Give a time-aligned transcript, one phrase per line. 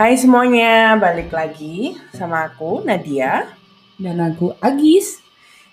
[0.00, 3.44] Hai semuanya, balik lagi sama aku Nadia
[4.00, 5.20] Dan aku Agis.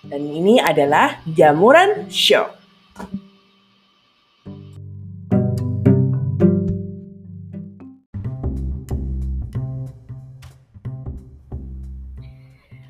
[0.04, 2.44] dan ini adalah Jamuran Show.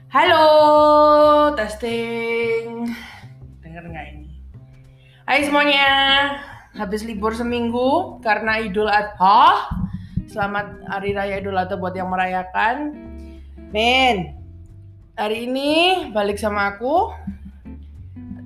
[0.10, 2.98] Halo, testing.
[3.62, 4.42] Dengar nggak ini?
[5.30, 5.90] Hai semuanya,
[6.74, 9.86] habis libur seminggu karena Idul Adha.
[10.28, 12.92] Selamat Hari Raya Idul Adha buat yang merayakan.
[13.72, 14.36] Men,
[15.16, 15.72] hari ini
[16.12, 17.16] balik sama aku,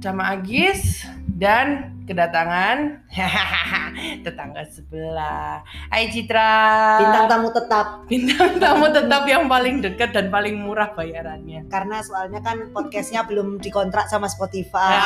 [0.01, 3.05] sama Agis dan kedatangan
[4.25, 5.61] tetangga sebelah.
[5.87, 6.51] Hai Citra.
[6.99, 11.69] bintang tamu tetap Bintang tamu tetap yang paling dekat dan paling murah bayarannya.
[11.69, 14.97] karena soalnya kan podcastnya belum dikontrak sama Spotify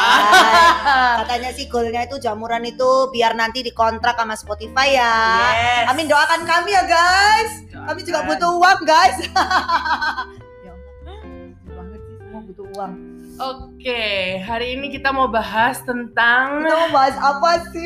[1.21, 5.13] katanya sih goalnya itu jamuran itu biar nanti dikontrak sama Spotify ya
[5.51, 5.85] Yes.
[5.91, 9.17] Amin doakan kami ya guys kami juga butuh uang guys
[10.65, 11.19] ya Allah
[11.67, 12.93] banget sih semua butuh uang
[13.35, 17.83] Oke, hari ini kita mau bahas tentang kita mau bahas apa sih?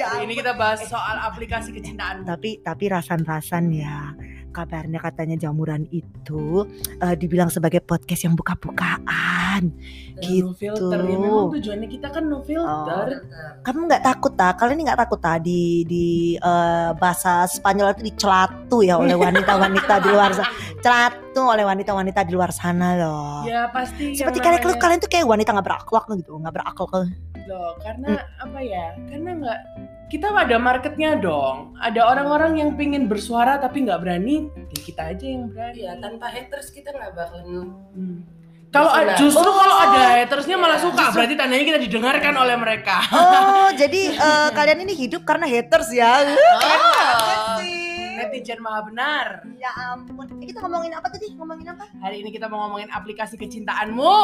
[0.00, 2.24] Ya Hari ini kita bahas soal aplikasi kecintaan.
[2.24, 4.16] tapi tapi rasan-rasan ya
[4.52, 6.68] kabarnya katanya jamuran itu
[7.00, 9.72] eh, dibilang sebagai podcast yang buka-bukaan.
[10.22, 11.00] No filter.
[11.02, 13.26] Ya, memang tujuannya kita kan no filter.
[13.64, 16.06] kamu nggak takut tak kalian ini nggak takut tak di di
[16.36, 20.50] eh, bahasa Spanyol itu dicelatu ya oleh wanita-wanita di luar sana
[20.84, 23.42] celatu oleh wanita-wanita di luar sana loh.
[23.42, 24.14] Ya pasti.
[24.14, 26.90] seperti yang kalian namanya- kalian tuh kayak wanita nggak berakhlak gitu nggak berakhlak
[27.46, 29.60] loh karena apa ya karena nggak
[30.08, 31.72] kita ada marketnya dong.
[31.80, 35.76] Ada orang-orang yang pingin bersuara tapi nggak berani ya kita aja yang berani.
[35.80, 38.18] Iya, tanpa haters kita nggak bakalan Hmm.
[38.68, 39.56] kalau Justru Oh.
[39.56, 40.84] kalau ada hatersnya malah Iya.
[40.84, 43.00] suka berarti tandanya kita didengarkan oleh mereka.
[43.08, 46.28] Oh jadi eh, kalian ini hidup karena haters ya?
[46.28, 47.56] Oh.
[47.56, 48.12] sih.
[48.12, 49.26] Netizen maha benar.
[49.56, 50.28] Ya ampun.
[50.40, 51.32] Eh, kita ngomongin apa tadi?
[51.32, 51.88] Ngomongin apa?
[52.00, 54.20] Hari ini kita mau ngomongin aplikasi kecintaanmu.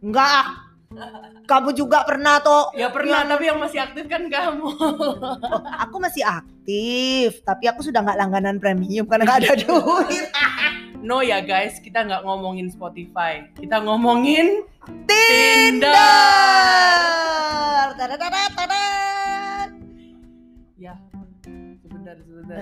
[0.00, 0.44] Enggak
[1.44, 6.22] kamu juga pernah tuh ya pernah tapi yang masih aktif kan kamu Oh, aku masih
[6.22, 10.26] aktif, tapi aku sudah nggak langganan premium karena nggak ada duit.
[11.00, 14.64] no ya guys kita nggak ngomongin Spotify kita ngomongin
[15.04, 15.92] Tinder.
[17.94, 19.70] Tadadadadadad.
[20.76, 20.94] ya
[21.80, 22.56] sebentar sebentar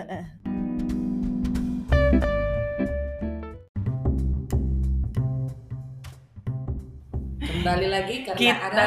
[7.62, 8.86] kembali lagi karena kita ada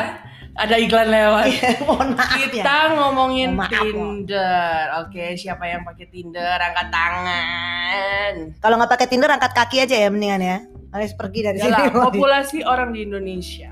[0.55, 1.45] ada iklan lewat
[1.81, 2.47] Mohon maaf ya.
[2.49, 3.71] kita ngomongin Mohon maaf.
[3.71, 9.95] Tinder oke siapa yang pakai Tinder angkat tangan Kalau nggak pakai Tinder angkat kaki aja
[9.97, 10.57] ya mendingan ya.
[10.91, 11.91] Alias pergi dari ya sini.
[12.07, 13.71] populasi orang di Indonesia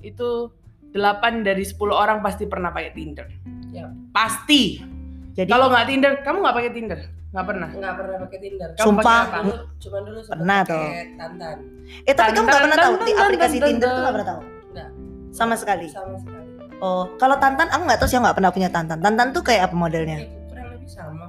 [0.00, 0.48] itu
[0.90, 0.96] 8
[1.40, 3.28] dari 10 orang pasti pernah pakai Tinder
[3.70, 3.86] Ya.
[4.10, 4.82] pasti
[5.30, 7.00] Jadi kalau nggak Tinder kamu nggak pakai Tinder
[7.30, 8.68] nggak pernah nggak pernah pakai Tinder.
[8.74, 9.22] Kamu Sumpah.
[9.30, 11.56] Dulu, cuma dulu sempat Pernah pakai Tantan.
[12.02, 14.40] eh tapi kamu nggak pernah tahu di aplikasi Tinder tuh nggak pernah tahu.
[14.74, 14.88] Nggak.
[15.30, 15.86] Sama sekali.
[15.86, 16.48] Sama sekali.
[16.80, 18.98] Oh, kalau Tantan aku nggak tahu sih aku nggak pernah punya Tantan.
[18.98, 20.18] Tantan tuh kayak apa modelnya?
[20.20, 21.19] Ya, kurang lebih sama.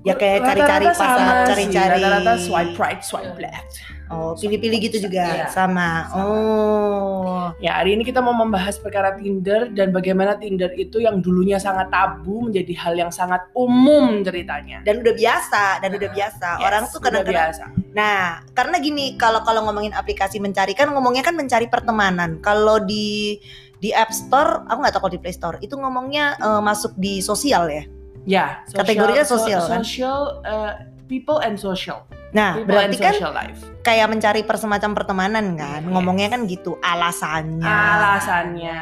[0.00, 1.08] Ya kayak cari-cari sih,
[1.44, 2.00] cari-cari.
[2.00, 3.52] rata-rata swipe right swipe Iya.
[3.52, 5.46] left Oh, pilih-pilih gitu juga Iya.
[5.54, 6.10] sama.
[6.10, 6.26] Sama.
[6.26, 7.54] Oh.
[7.62, 11.94] Ya, hari ini kita mau membahas perkara Tinder dan bagaimana Tinder itu yang dulunya sangat
[11.94, 14.82] tabu menjadi hal yang sangat umum ceritanya.
[14.82, 16.48] Dan udah biasa, dan udah biasa.
[16.58, 17.64] Yes, Orang tuh udah kadang-kadang biasa.
[17.94, 22.42] Nah, karena gini, kalau kalau ngomongin aplikasi mencari kan ngomongnya kan mencari pertemanan.
[22.42, 23.38] Kalau di
[23.78, 27.22] di App Store, aku nggak tahu kalau di Play Store, itu ngomongnya eh, masuk di
[27.22, 27.86] sosial ya.
[28.22, 29.80] Ya, Kategorinya sosial, kan?
[29.80, 30.72] Social uh,
[31.06, 32.04] people and social.
[32.30, 33.58] Nah, People berarti kan life.
[33.82, 35.82] kayak mencari persemacam pertemanan kan.
[35.82, 35.90] Yes.
[35.90, 37.66] Ngomongnya kan gitu, alasannya.
[37.66, 38.80] Alasannya.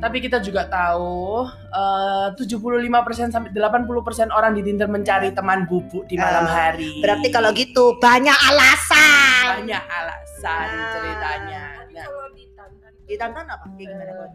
[0.00, 2.88] Tapi kita juga tahu eh, 75%
[3.28, 3.92] sampai 80%
[4.30, 6.90] orang di Tinder mencari teman bubuk di malam Eh, hari.
[6.98, 9.44] Berarti kalau gitu banyak alasan.
[9.60, 10.88] banyak alasan Ah.
[10.90, 11.62] ceritanya.
[11.90, 13.64] Nah, kalau di Tantan Di Tantan apa?
[13.68, 14.32] Kayak gimana eh, Kon?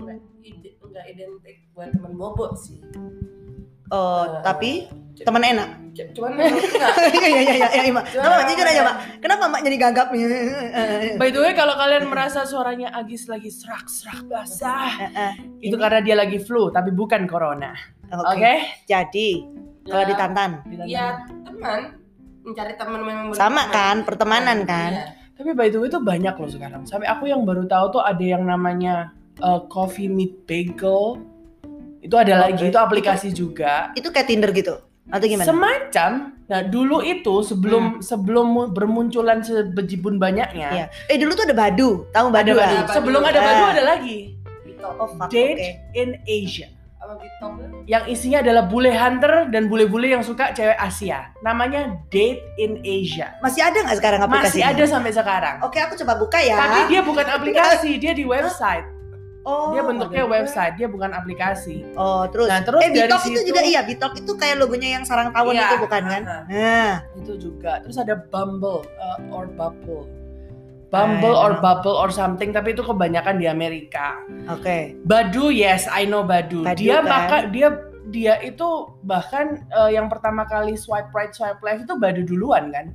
[0.00, 2.78] Enggak identik buat teman bobok sih.
[3.88, 4.70] Oh, Eh, tapi
[5.18, 5.68] teman enak.
[6.14, 8.04] cuman enggak Iya iya iya iya, Mbak.
[8.12, 8.96] Kenapa Mbak jujur aja, Mbak?
[9.18, 10.22] Kenapa Mbak jadi gagap nih?
[11.16, 15.80] By the way, kalau kalian merasa suaranya Agis lagi serak-serak basah, Eh, eh, itu ini-
[15.80, 17.74] karena dia lagi flu, tapi bukan corona.
[18.06, 18.36] Oke?
[18.36, 18.54] Oke.
[18.84, 19.28] Jadi,
[19.82, 20.06] kalau Ya.
[20.06, 20.50] di Tantan
[20.84, 21.06] ya
[21.42, 21.80] teman
[22.40, 23.74] mencari teman memang sama berteman.
[23.74, 24.92] kan, pertemanan kan?
[24.94, 25.06] Iya.
[25.34, 26.82] Tapi by the way itu banyak loh sekarang.
[26.82, 31.22] Sampai aku yang baru tahu tuh ada yang namanya uh, Coffee Meet Bagel.
[31.98, 32.70] Itu ada lagi, Oke.
[32.70, 33.90] itu aplikasi juga.
[33.92, 34.78] Itu kayak Tinder gitu.
[35.08, 35.48] Atau gimana?
[35.48, 36.10] Semacam.
[36.46, 40.68] Nah, dulu itu sebelum sebelum mu- bermunculan sebejibun banyaknya.
[40.68, 40.86] Iya.
[41.06, 42.50] Eh dulu tuh ada Badu, tahu Ada Badu?
[42.50, 42.58] Badu.
[42.58, 42.72] kan?
[42.82, 42.94] Badu.
[42.94, 43.44] Sebelum ada Ah.
[43.44, 44.18] Badu ada lagi.
[44.62, 44.84] Gitu.
[44.84, 45.70] Oh fuck, Date oke.
[45.94, 46.68] in Asia.
[47.86, 51.32] yang isinya adalah bule hunter dan bule-bule yang suka cewek Asia.
[51.40, 53.32] Namanya Date in Asia.
[53.40, 54.60] Masih ada nggak sekarang aplikasi?
[54.60, 55.56] Masih ada sampai sekarang.
[55.62, 56.58] Oke, aku coba buka ya.
[56.58, 58.84] Tapi dia bukan aplikasi, dia di website.
[59.48, 60.32] Oh, Dia bentuknya ada.
[60.36, 61.88] website, dia bukan aplikasi.
[61.96, 62.46] Oh, terus.
[62.46, 65.32] Nah, terus eh, dari Bitok itu situ- juga iya, Bitok itu kayak logonya yang sarang
[65.32, 65.64] tawon Iya.
[65.64, 66.22] itu bukan kan?
[66.22, 66.40] Aha.
[66.46, 67.80] Nah, Itu juga.
[67.80, 70.04] Terus ada Bumble uh, or Bubble.
[70.88, 71.52] Bumble I or.
[71.58, 74.16] Bubble or something, tapi itu kebanyakan di Amerika.
[74.46, 74.96] oke.
[75.02, 76.64] Badu, yes, I know Badu.
[76.64, 77.04] Badu, dia kan?
[77.04, 77.68] maka dia
[78.08, 78.64] dia itu
[79.02, 82.88] bahkan uh, yang pertama kali swipe right swipe left itu Badu duluan kan?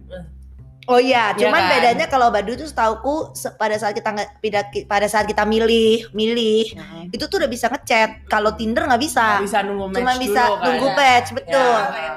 [0.83, 1.71] Oh iya, Iya cuman kan?
[1.71, 6.75] bedanya kalau Badu tuh setauku se- pada saat kita pida- pada saat kita milih, milih
[7.07, 8.27] itu tuh udah bisa ngechat.
[8.27, 9.39] Kalau Tinder nggak bisa.
[9.39, 10.65] Nggak bisa nunggu match Cuma bisa dulu kan?
[10.67, 11.77] nunggu patch, betul.
[11.79, 12.11] Ya.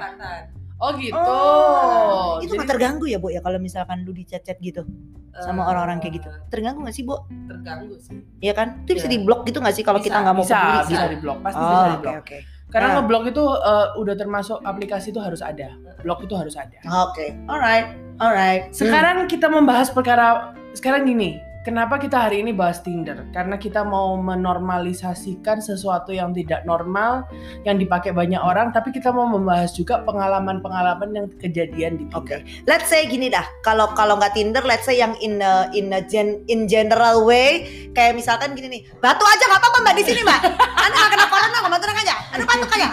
[0.77, 1.17] Oh gitu.
[1.17, 4.85] Oh, itu nggak terganggu ya, Bu ya kalau misalkan lu di chat-chat gitu
[5.35, 6.29] sama Eh, orang-orang kayak gitu.
[6.51, 7.17] Terganggu nggak sih, Bu?
[7.49, 8.85] terganggu sih Iya kan?
[8.85, 9.15] Itu bisa Iya.
[9.15, 10.77] di blok gitu nggak sih kalau Bisa, kita nggak mau bisa, peduli?
[10.77, 11.07] bisa gitu?
[11.09, 12.15] di blok, pasti Oh, bisa di oke blok.
[12.67, 12.95] Karena Ah.
[12.99, 15.71] ngeblok itu uh, udah termasuk aplikasi itu harus ada.
[16.03, 16.77] Blok itu harus ada.
[17.07, 18.75] Oke, alright, alright.
[18.75, 21.39] Sekarang kita membahas perkara sekarang gini.
[21.67, 23.27] Kenapa kita hari ini bahas Tinder?
[23.35, 27.27] Karena kita mau menormalisasikan sesuatu yang tidak normal
[27.67, 32.39] yang dipakai banyak orang, tapi kita mau membahas juga pengalaman-pengalaman yang kejadian di Oke.
[32.39, 32.71] Tinder.
[32.71, 36.07] Let's say gini dah, kalau kalau nggak Tinder, let's say yang in a, in a
[36.07, 37.67] gen, in general way,
[37.99, 40.41] kayak misalkan gini nih, batu aja nggak apa-apa mbak di sini mbak,
[40.87, 42.89] anda nggak kena corona kok, tenang aja, anda batuk aja.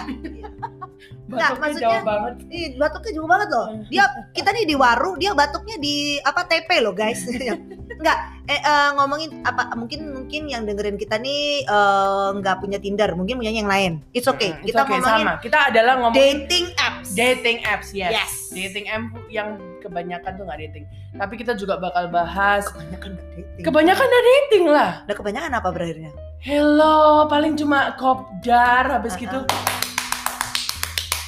[1.24, 2.34] Nggak, Batuknya maksudnya- jauh banget.
[2.48, 3.66] Ih, batuknya jauh banget loh.
[3.88, 7.24] Dia kita nih di waru, dia batuknya di apa TP loh guys.
[8.00, 13.12] Enggak, eh, eh, ngomongin apa mungkin mungkin yang dengerin kita nih eh, nggak punya Tinder,
[13.14, 14.04] mungkin punya yang lain.
[14.12, 14.52] It's okay.
[14.52, 15.40] Hmm, it's kita okay, ngomongin sama.
[15.40, 17.08] Kita adalah ngomongin dating apps.
[17.10, 18.12] dating apps, yes.
[18.12, 18.32] Yes.
[18.50, 19.48] Dating app yang
[19.80, 20.84] kebanyakan tuh nggak dating.
[21.14, 23.64] Tapi kita juga bakal bahas Kebanyakan nggak dating.
[23.64, 24.90] kebanyakan udah dating lah.
[25.04, 26.12] Udah kebanyakan apa berakhirnya?
[26.38, 29.38] Hello, paling cuma kopdar habis Ah, gitu.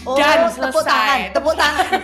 [0.06, 0.86] Oh, Dan tepuk selesai.
[0.86, 1.86] tangan, tepuk tangan.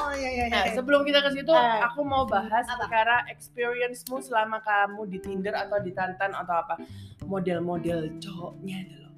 [0.00, 0.72] oh, iya iya Nah, iya.
[0.72, 2.88] sebelum kita ke situ, aku mau bahas Apa?
[2.88, 6.74] perkara experience-mu selama kamu di Tinder atau di Tantan atau apa.
[7.22, 9.08] Model-model cowoknya dulu.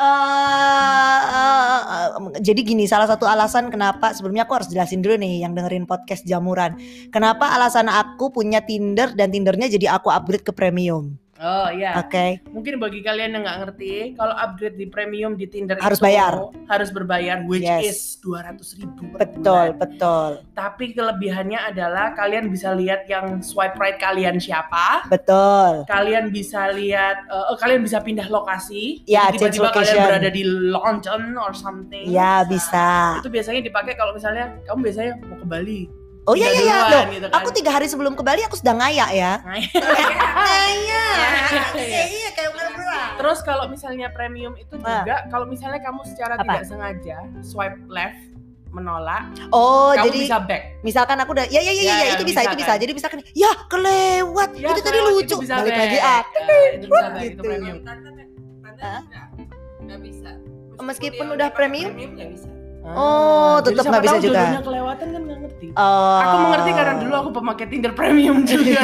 [0.00, 2.08] Eh, eh, eh,
[2.40, 6.24] jadi gini, salah satu alasan kenapa sebelumnya aku harus jelasin dulu nih yang dengerin podcast
[6.24, 6.80] jamuran.
[7.12, 11.20] Kenapa alasan aku punya Tinder dan Tindernya jadi aku upgrade ke premium.
[11.40, 11.96] Oh iya.
[11.96, 12.44] Oke.
[12.52, 16.36] Mungkin bagi kalian yang nggak ngerti, kalau upgrade di premium di Tinder Harus itu bayar.
[16.68, 17.82] harus berbayar, which Yes.
[17.88, 19.40] is 200 ribu per Betul,
[19.72, 19.80] bulan.
[19.80, 20.30] betul.
[20.52, 25.88] Tapi kelebihannya adalah kalian bisa lihat yang swipe right kalian siapa, Betul.
[25.88, 29.00] kalian bisa lihat, eh, kalian bisa pindah lokasi.
[29.08, 32.04] Ya, tiba-tiba kalian berada di London or something.
[32.04, 33.16] Ya, bisa.
[33.16, 35.82] Itu biasanya dipakai kalau misalnya kamu biasanya mau ke Bali.
[36.22, 36.76] Oh iya iya iya.
[37.08, 37.32] gitu kan.
[37.34, 39.32] aku tiga hari sebelum ke Bali aku sedang ngayak ya.
[40.36, 41.04] Ngaya.
[41.74, 42.02] Iya.
[42.06, 43.10] Iya, kayak beruang.
[43.16, 46.44] Terus kalau misalnya premium itu juga kalau misalnya kamu secara Apa?
[46.44, 48.20] tidak sengaja swipe left
[48.70, 50.62] menolak, Oh, kamu jadi bisa back.
[50.80, 52.70] misalkan aku udah ya ya ya, Ya, ya, ya, itu bisa, bisa itu bisa.
[52.70, 52.78] kan.
[52.78, 54.50] Jadi misalkan ya kelewat.
[54.54, 55.26] Ya, itu tadi lucu.
[55.26, 55.82] itu bisa Balik back.
[55.82, 56.22] lagi ah.
[56.22, 57.42] Ya, itu bisa back, itu Gitu.
[57.42, 57.76] premium.
[57.82, 58.12] Tatan
[58.62, 59.00] Tatan Hah?
[59.02, 59.26] enggak
[59.82, 60.30] nggak bisa
[60.78, 61.90] Meskipun udah premium?
[61.90, 62.49] premium nggak bisa
[62.96, 64.42] Oh, jadi tetep siapa nggak bisa tahu juga.
[64.62, 65.66] kelewatan kan nggak ngerti.
[65.76, 66.18] Oh.
[66.20, 68.80] Aku mengerti karena dulu aku pemakai Tinder premium juga.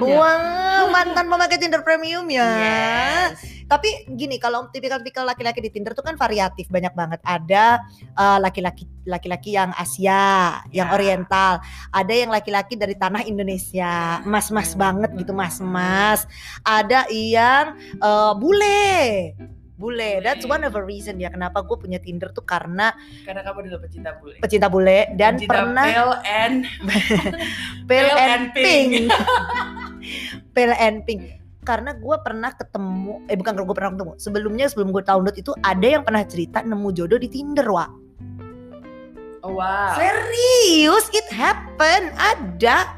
[0.00, 2.48] Wow, mantan pemakai Tinder premium ya.
[2.58, 3.56] Yes.
[3.66, 7.20] Tapi gini, kalau tipikal-tipikal laki-laki di Tinder tuh kan variatif banyak banget.
[7.26, 7.82] Ada
[8.14, 10.94] eh, laki-laki laki-laki yang Asia, yang Ya.
[10.94, 11.58] Oriental.
[11.90, 16.30] Ada yang laki-laki dari tanah Indonesia, mas-mas banget gitu, mas-mas.
[16.62, 19.34] Ada yang eh, bule.
[19.76, 23.68] Bule, that's one of the reason ya kenapa gue punya Tinder tuh karena Karena kamu
[23.68, 24.36] adalah pecinta bule.
[24.40, 26.56] pecinta bule dan Pecinta pernah pale and
[27.84, 28.90] pale pale and pink.
[29.04, 29.06] pink.
[30.56, 31.22] pale and pink.
[31.60, 34.12] Karena gue pernah ketemu, eh bukan gue pernah ketemu.
[34.16, 37.90] Sebelumnya sebelum gue download itu ada yang pernah cerita nemu jodoh di Tinder, Wak.
[39.42, 39.92] Oh, wow.
[39.94, 42.96] Serius, it happen, ada.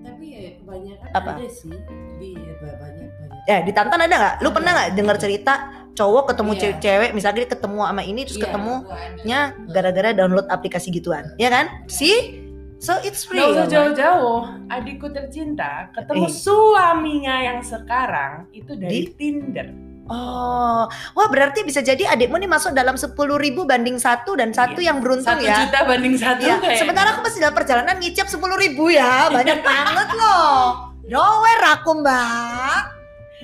[0.00, 1.30] tapi ya kebanyakan Apa?
[1.36, 1.74] ada sih
[2.16, 3.04] di ya, banyak banyak
[3.46, 4.34] Eh, di Tantan ada nggak?
[4.40, 5.52] Lu pernah nggak dengar cerita
[5.96, 6.60] cowok ketemu Iya.
[6.60, 9.22] cewek-cewek, misalnya dia ketemu sama ini terus Iya, ketemu gua ada.
[9.24, 11.66] nya gara-gara download aplikasi gituan, ya kan?
[11.86, 12.44] See?
[12.76, 13.56] So it's Gak real.
[13.56, 16.30] usah jauh-jauh, adikku tercinta ketemu Eh.
[16.30, 19.72] suaminya yang sekarang itu dari Tinder.
[20.06, 24.78] Oh, wah berarti bisa jadi adikmu nih masuk dalam 10.000 ribu banding satu dan satu
[24.78, 24.92] Iya.
[24.92, 25.66] yang beruntung Satu ya.
[25.66, 26.78] juta banding satu Iya, kayak.
[26.78, 30.60] sementara aku masih dalam perjalanan ngicap 10.000 ribu ya, banyak banget loh.
[31.10, 32.82] Nowhere aku mbak.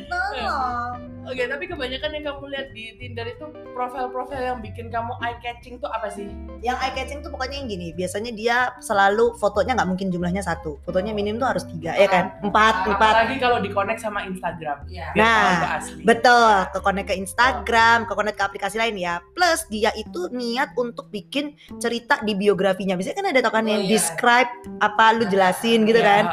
[0.07, 1.12] Tolong.
[1.23, 5.79] Oke, tapi kebanyakan yang kamu lihat di Tinder itu profil-profil yang bikin kamu eye catching
[5.79, 6.27] tuh apa sih?
[6.61, 7.95] Yang eye catching tuh pokoknya yang gini.
[7.95, 10.83] Biasanya dia selalu fotonya nggak mungkin jumlahnya satu.
[10.83, 12.35] Fotonya minim tuh harus tiga, ya kan?
[12.43, 13.13] Empat, empat.
[13.15, 14.83] Apalagi kalau di connect sama Instagram.
[14.91, 15.07] Iya.
[15.15, 16.03] Biar Nah, asli.
[16.03, 19.23] Betul, ke connect ke Instagram, ke connect ke aplikasi lain ya.
[19.33, 22.99] Plus dia itu niat untuk bikin cerita di biografinya.
[22.99, 23.95] Biasanya kan ada tau kan Oh, yang iya.
[23.95, 24.51] describe
[24.83, 26.25] apa lu jelasin gitu Iya, kan.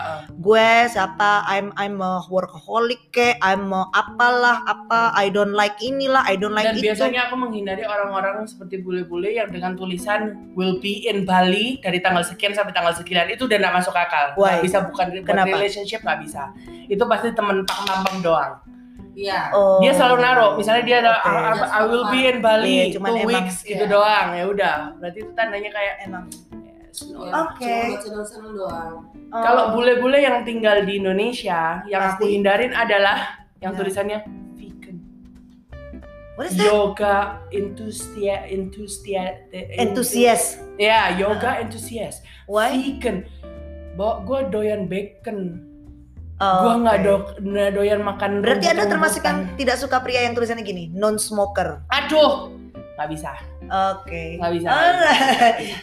[0.41, 6.23] Gue siapa, I'm I'm a workaholic ke, I'm a apalah apa, I don't like inilah,
[6.23, 6.87] I don't like Dan itu.
[6.87, 12.23] biasanya aku menghindari orang-orang seperti bule-bule yang dengan tulisan will be in Bali dari tanggal
[12.23, 14.33] sekian sampai tanggal sekian itu udah nggak masuk akal.
[14.33, 14.57] Why?
[14.57, 15.51] Nggak bisa bukan Kenapa?
[15.51, 16.49] relationship nggak bisa.
[16.85, 18.53] Itu pasti temen Pak Mambang doang.
[19.13, 19.51] Iya.
[19.51, 19.83] Oh.
[19.83, 21.27] Dia selalu naruh, misalnya dia ada Oke.
[21.27, 23.91] I, I- I will be in Bali cuman two emang- weeks gitu iya.
[23.91, 24.75] doang ya udah.
[24.95, 26.23] Berarti itu tandanya kayak emang.
[26.63, 27.03] yes.
[27.03, 27.75] Iya, Oke.
[27.99, 28.93] Seneng-seneng doang.
[29.29, 29.43] Oh.
[29.43, 32.33] Kalau bule-bule yang tinggal di Indonesia, yang aku Pasti.
[32.33, 33.17] hindarin adalah
[33.59, 33.79] yang Nah.
[33.83, 34.19] tulisannya.
[36.39, 36.71] What is that?
[36.71, 40.63] Yoga entusias entusias Enthusiast.
[40.79, 42.23] Ya, yoga enthusiast.
[42.47, 42.79] Why?
[42.79, 43.27] Vegan.
[43.99, 45.67] Bawa gue doyan bacon.
[46.39, 47.43] Oh, Gua nggak oke.
[47.43, 48.39] do doyan makan.
[48.39, 51.83] Berarti Anda termasuk yang tidak suka pria yang tulisannya gini, non smoker.
[51.91, 52.55] Aduh,
[52.95, 53.35] nggak bisa,
[53.67, 54.39] Oke.
[54.39, 54.67] nggak bisa.
[54.71, 54.91] Oh,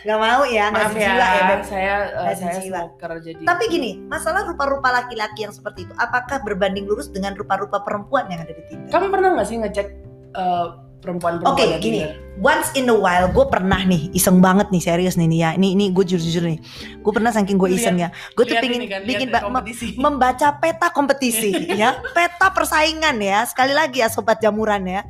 [0.08, 1.60] nggak mau ya, nggak ya, ya, Beb.
[1.68, 3.44] saya Nggak saya smoker jadi.
[3.44, 8.40] Tapi gini, masalah rupa-rupa laki-laki yang seperti itu, apakah berbanding lurus dengan rupa-rupa perempuan yang
[8.40, 8.88] ada di Tinder?
[8.88, 10.05] kamu pernah nggak sih ngecek
[10.37, 10.66] eh,
[11.00, 11.55] perempuan-perempuan?
[11.57, 12.00] Oke, yang gini.
[12.37, 15.50] Once in a while, gue pernah nih, iseng banget nih, serius nih, nih ya.
[15.57, 16.59] Ini, ini gue jujur-jujur nih.
[17.00, 18.12] Gue pernah saking gue iseng ya.
[18.37, 18.85] Gue tuh pingin
[19.33, 19.97] kan, kompetisi.
[20.05, 21.50] membaca peta kompetisi
[21.81, 23.49] ya, peta persaingan ya.
[23.49, 25.00] Sekali lagi ya sobat jamuran ya.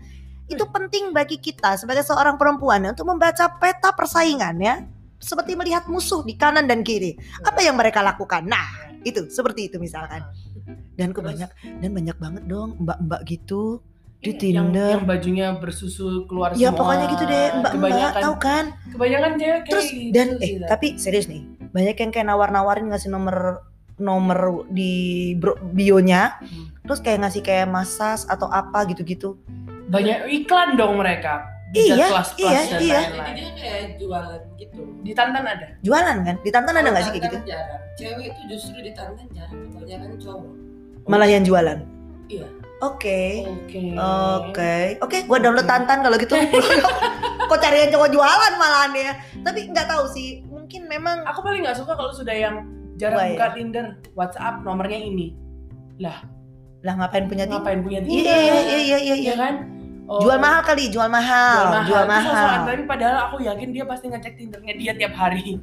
[0.46, 4.86] Itu penting bagi kita sebagai seorang perempuan ya, untuk membaca peta persaingan ya.
[5.18, 7.18] Seperti melihat musuh di kanan dan kiri.
[7.42, 8.46] Apa yang mereka lakukan?
[8.46, 10.22] Nah, itu seperti itu misalkan.
[10.94, 11.50] Dan kebanyak
[11.82, 13.82] dan banyak banget dong mbak-mbak gitu
[14.18, 14.64] di Iya, Tinder.
[14.64, 16.78] Yang, yang bajunya bersusu keluar ya semua.
[16.78, 18.64] pokoknya gitu deh mbak-mbak Kebanyakan, tahu kan?
[18.88, 22.86] kebanyakan cewek kayak Terus gitu dan sih, eh tapi serius nih banyak yang kayak nawar-nawarin
[22.86, 23.60] ngasih nomor
[23.96, 24.92] nomor di
[25.34, 26.68] bro- bionya Hmm.
[26.82, 29.36] terus kayak ngasih kayak masas atau apa gitu-gitu
[29.86, 31.46] banyak iklan dong mereka.
[31.68, 33.00] Iya, Bijak plus plus iya, dan iya.
[33.02, 34.82] Jadi dia kayak jualan gitu.
[35.02, 35.66] Di Tantan ada.
[35.80, 37.80] jualan kan di Tantan ada nggak sih kayak gitu Tantan jarang.
[37.92, 39.60] Cewek itu justru di Tantan jarang.
[39.68, 40.52] Kebanyakan cowok.
[41.04, 41.78] malah yang jualan
[42.26, 42.46] Iya.
[42.78, 43.82] Oke Oke.
[43.94, 46.36] oke oke gua download Tantan kalau gitu
[47.48, 51.62] kok cari yang cowok jualan malahan ya tapi nggak tahu sih mungkin memang Aku paling
[51.62, 52.66] nggak suka kalau sudah yang
[52.96, 53.46] jarang Wah, buka.
[53.54, 55.36] Tinder, WhatsApp nomornya ini.
[55.96, 56.24] lah
[56.84, 58.24] ngapain punya Tinder Ngapain punya iya Tinder?
[58.24, 59.54] iya iya iya iya Iya kan?
[60.06, 62.22] Oh, jual mahal kali jual mahal Jual jual mahal.
[62.24, 65.58] Terus mahal tapi padahal aku yakin dia pasti ngecek Tindernya dia tiap hari.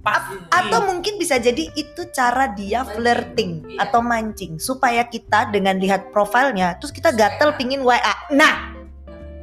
[0.00, 0.32] Pasti.
[0.48, 2.94] Atau mungkin bisa jadi itu cara dia Mancing.
[2.96, 3.78] flirting Iya.
[3.84, 8.00] atau mancing supaya kita dengan lihat profilnya terus kita gatel pingin WA.
[8.30, 8.72] Nah,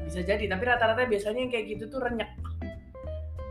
[0.04, 2.30] bisa jadi, tapi rata-rata biasanya yang kayak gitu tuh renyek.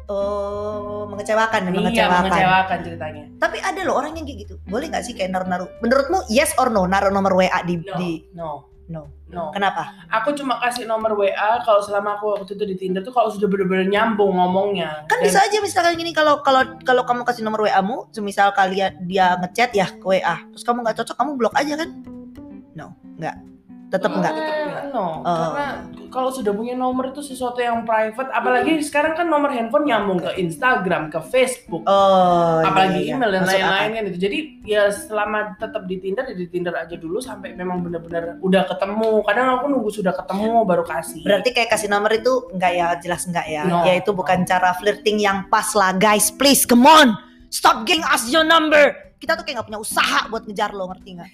[0.06, 2.22] oh mengecewakan, Iya, mengecewakan.
[2.26, 3.22] mengecewakan ceritanya.
[3.38, 4.54] Tapi ada loh orang yang kayak gitu.
[4.62, 5.66] Boleh nggak sih kayak naruh-naruh?
[5.78, 7.94] Menurutmu yes or no naruh nomor WA di No.
[7.96, 8.50] di No,
[8.86, 9.10] no.
[9.30, 9.50] no.
[9.50, 10.06] Kenapa?
[10.10, 13.50] Aku cuma kasih nomor WA kalau selama aku waktu itu di Tinder tuh kalau sudah
[13.50, 15.06] bener-bener nyambung ngomongnya.
[15.10, 18.94] Kan Dan- bisa aja misalkan gini kalau kalau kalau kamu kasih nomor WA-mu, semisal kalian
[19.06, 21.90] dia ngechat ya ke WA, terus kamu nggak cocok, kamu blok aja kan?
[22.76, 23.55] No, nggak.
[23.86, 24.34] Tetap enggak.
[24.90, 25.52] No, Oh.
[25.52, 25.66] karena
[26.08, 30.40] kalau sudah punya nomor itu sesuatu yang private, apalagi sekarang kan nomor handphone nyambung ke
[30.40, 33.14] Instagram, ke Facebook, Oh, apalagi iya, iya.
[33.18, 34.18] email dan lain-lain kan itu.
[34.18, 38.62] Jadi ya selama tetap di Tinder ya di Tinder aja dulu sampai memang benar-benar udah
[38.64, 39.20] ketemu.
[39.28, 41.22] Kadang aku nunggu sudah ketemu baru kasih.
[41.22, 43.62] Berarti kayak kasih nomor itu enggak ya, jelas enggak ya.
[43.68, 43.84] No.
[43.84, 46.32] Ya itu bukan cara flirting yang pas lah guys.
[46.32, 47.12] Please, come on.
[47.52, 48.96] Stop giving us your number.
[49.20, 51.30] Kita tuh kayak nggak punya usaha buat ngejar lo, ngerti nggak?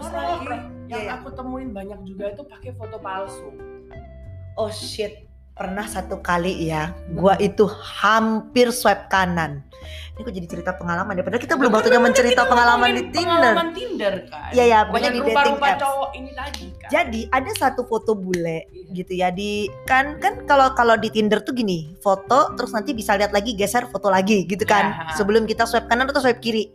[0.00, 0.48] Terus Oh, lagi
[0.88, 1.12] yang iya.
[1.20, 3.52] aku temuin banyak juga itu pakai foto palsu.
[4.56, 5.28] Oh shit.
[5.52, 9.60] Pernah satu kali ya, gua itu hampir swipe kanan.
[10.16, 11.20] Ini kok jadi cerita pengalaman ya.
[11.20, 13.28] Padahal kita belum waktunya mencerita pengalaman di Tinder.
[13.28, 14.48] Pengalaman Tinder kan.
[14.56, 15.80] Iya ya, pokoknya di dating apps.
[15.84, 16.88] cowok ini tadi kan.
[16.88, 21.52] Jadi ada satu foto bule gitu ya di kan kan kalau kalau di Tinder tuh
[21.52, 25.14] gini foto terus nanti bisa lihat lagi geser foto lagi gitu kan Ya.
[25.14, 26.72] sebelum kita swipe kanan atau swipe kiri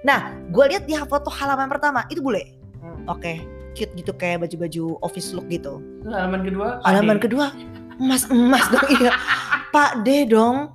[0.00, 0.32] Ya.
[0.46, 3.10] gue lihat di foto halaman pertama itu bule Hmm.
[3.10, 3.32] oke
[3.74, 6.68] cute gitu kayak baju-baju office look gitu Terus halaman kedua.
[6.82, 7.24] halaman Ade.
[7.24, 7.46] kedua
[7.96, 9.10] emas emas dong iya
[9.68, 10.70] Pak D dong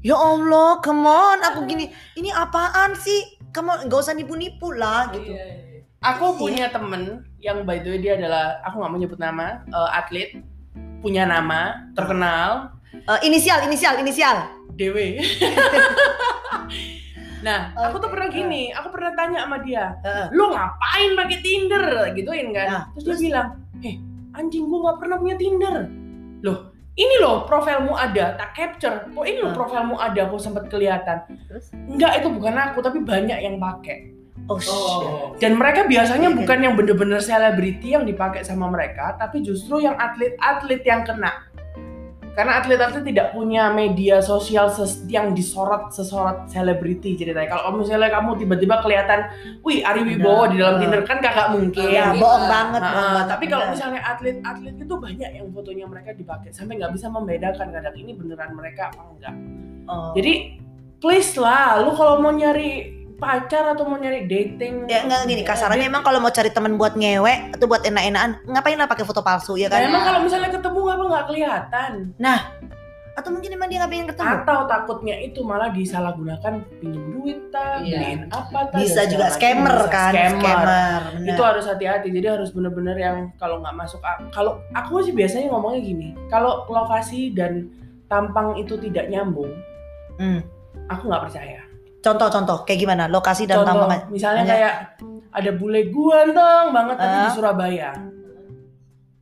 [0.00, 5.32] ya Allah come on aku gini ini apaan sih kamu nggak usah nipu-nipu lah gitu
[5.32, 5.80] Iya, iya.
[6.04, 6.38] Aku Iya.
[6.38, 7.02] punya temen
[7.38, 10.28] yang by the way dia adalah aku nggak mau nyebut nama eh, atlet
[11.00, 14.36] punya nama terkenal Eh, inisial inisial inisial
[14.70, 15.16] Dewe.
[17.44, 20.26] Nah, aku tuh pernah gini, aku pernah tanya sama dia, Heeh.
[20.32, 21.84] lu ngapain pakai Tinder?
[22.16, 22.66] Gituin kan.
[22.68, 23.18] Nah, terus, terus?
[23.20, 23.48] dia bilang,
[23.84, 23.96] "Eh,
[24.32, 25.76] anjing gua nggak pernah punya Tinder."
[26.40, 26.58] Loh,
[26.96, 29.12] ini loh profilmu ada, tak capture.
[29.12, 31.28] Oh, ini loh profilmu ada, aku sempat kelihatan.
[31.44, 31.68] Terus?
[31.76, 34.16] Enggak, itu bukan aku, tapi banyak yang pakai.
[34.46, 34.70] Oh, shit.
[34.70, 35.34] Oh.
[35.42, 40.80] Dan mereka biasanya bukan yang bener-bener selebriti yang dipakai sama mereka, tapi justru yang atlet-atlet
[40.86, 41.34] yang kena.
[42.36, 47.56] Karena atlet-atlet tidak punya media sosial ses- yang disorot sesorot selebriti ceritanya.
[47.56, 49.32] Kalau misalnya kamu tiba-tiba kelihatan,
[49.64, 50.76] wih Ari Wibowo di dalam.
[50.76, 51.88] Tinder kan kagak mungkin.
[51.88, 52.80] Ya, bohong banget.
[52.84, 56.92] Nah, bohong banget, tapi kalau misalnya atlet-atlet itu banyak yang fotonya mereka dipakai sampai nggak
[56.92, 59.34] bisa membedakan kadang ini beneran mereka apa enggak.
[59.88, 60.12] Oh.
[60.12, 60.60] Jadi
[61.00, 65.88] please lah, lu kalau mau nyari pacar atau mau nyari dating ya enggak gini kasarannya
[65.88, 69.56] emang kalau mau cari teman buat ngewe atau buat enak-enakan ngapain lah pakai foto palsu
[69.56, 71.92] ya Nah, kan emang kalau misalnya ketemu ngapa nggak kelihatan?
[73.16, 77.80] atau mungkin emang dia nggak pengen ketemu Atau takutnya itu malah disalahgunakan pinjem duit tak,
[77.80, 77.96] Iya.
[77.96, 78.76] beliin apa tak.
[78.76, 79.72] bisa juga scammer.
[79.72, 81.00] Bisa kan Scammer.
[81.16, 81.32] bener.
[81.32, 82.12] Itu harus hati-hati.
[82.12, 87.32] Jadi harus bener-bener yang kalau nggak masuk kalau aku sih biasanya ngomongnya gini, kalau lokasi
[87.32, 87.72] dan
[88.04, 89.48] tampang itu tidak nyambung,
[90.20, 90.44] Hmm.
[90.86, 91.64] aku nggak percaya.
[92.06, 94.74] Contoh-contoh kayak gimana lokasi dan Contoh, tampang misalnya Hanya- kayak
[95.32, 97.28] ada bule ganteng banget tapi di.
[97.34, 97.90] Surabaya.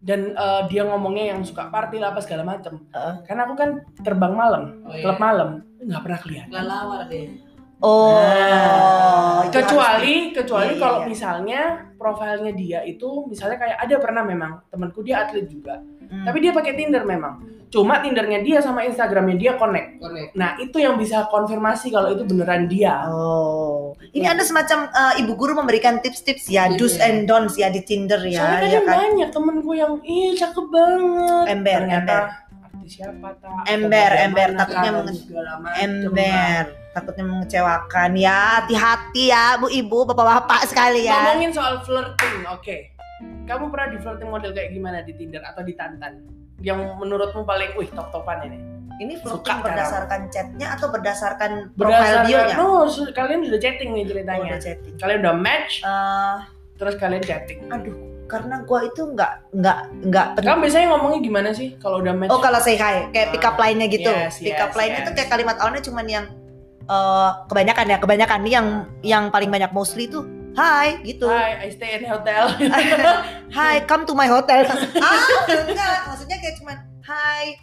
[0.04, 2.76] Dan eh, dia ngomongnya yang suka party lah apa segala macem.
[2.92, 3.24] Ah.
[3.24, 5.00] Karena aku kan terbang malam, Oh, iya.
[5.00, 5.48] klub malam,
[5.78, 6.52] nggak pernah kelihatan.
[6.52, 7.26] Lalawar deh.
[7.80, 11.06] oh Nah, itu kecuali kecuali Iya, iya, kalau iya.
[11.06, 11.60] misalnya
[11.96, 16.24] profilnya dia itu misalnya kayak ada pernah memang temanku dia atlet juga, harus- Hmm.
[16.24, 17.42] tapi dia pakai Tinder memang.
[17.66, 19.98] Cuma Tindernya dia sama Instagramnya dia connect.
[19.98, 20.30] Connect.
[20.38, 23.02] Nah itu yang bisa konfirmasi kalau itu beneran dia.
[23.10, 26.78] Oh, ini ada semacam eh, ibu guru memberikan tips-tips ya, Iya.
[26.78, 28.94] do's and don'ts ya di Tinder ya, Soalnya ya kan?
[28.94, 31.44] banyak temenku yang ih cakep banget.
[31.50, 32.62] Ember, Ternyata ember.
[32.62, 33.62] artis siapa tak?
[33.66, 35.16] Ember, ember, takutnya kan, macem
[35.74, 40.68] Ember, takutnya mengecewakan ya, hati-hati ya, bu ibu, bapak-bapak lah.
[40.68, 41.18] sekali ya.
[41.26, 42.93] Ngomongin soal flirting, oke.
[43.44, 46.24] Kamu pernah di flirting model kayak gimana di Tinder atau di Tantan?
[46.58, 48.58] Yang menurutmu paling, wih top-topan ini?
[48.96, 52.54] Ini Suka flirting cara- berdasarkan chatnya atau berdasarkan profile Berdasarkan, bio-nya?
[52.56, 52.66] no,
[53.10, 54.48] kalian udah chatting nih Oh, ceritanya.
[54.48, 54.94] udah chatting.
[54.96, 56.36] Kalian udah match, Eh,
[56.74, 57.58] terus kalian chatting.
[57.66, 62.30] aduh, karena gua itu nggak nggak nggak Kamu biasanya ngomongnya gimana sih kalau udah match?
[62.30, 64.08] Oh kalau say hi, kayak pick up Ah, line-nya gitu.
[64.08, 65.06] yes, pick up yes, line-nya yes.
[65.06, 66.24] tuh kayak kalimat awalnya cuman yang
[66.84, 68.66] eh, kebanyakan ya, kebanyakan nih yang
[69.02, 70.22] yang paling banyak mostly tuh
[70.54, 71.26] hi gitu.
[71.26, 72.50] Hi, I stay in hotel.
[73.58, 74.66] Hi, come to my hotel.
[75.02, 77.58] ah, enggak, maksudnya kayak cuman hi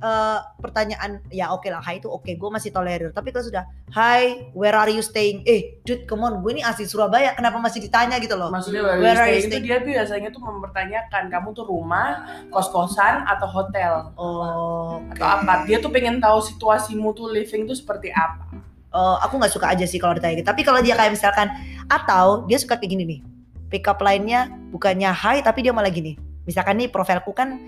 [0.00, 4.48] eh, pertanyaan ya oke lah hi itu oke gue masih tolerir tapi kalau sudah hi
[4.56, 8.16] where are you staying eh dude come on gue ini asli Surabaya kenapa masih ditanya
[8.20, 11.64] gitu loh Maksudnya Where where are you stay itu dia biasanya tuh mempertanyakan kamu tuh
[11.68, 15.68] rumah, kos-kosan atau hotel oh atau apa.
[15.68, 18.75] Dia tuh pengen tahu situasimu tuh living tuh seperti apa.
[18.94, 20.48] Eh, aku nggak suka aja sih kalau ditanya gitu.
[20.48, 21.50] Tapi kalau dia kayak misalkan
[21.90, 23.20] atau dia suka kayak gini nih.
[23.66, 26.14] Pick up line-nya bukannya hi tapi dia malah gini.
[26.46, 27.58] Misalkan nih profilku kan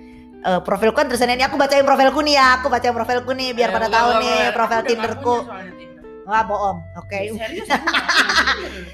[0.46, 3.68] eh, profilku kan tulisannya ini aku bacain profilku nih ya, aku bacain profilku nih biar
[3.68, 5.37] Eh, pada tahu nih profil Tinderku.
[6.28, 6.78] Wah, bohong.
[7.00, 7.18] Oke.
[7.33, 7.50] Tinder.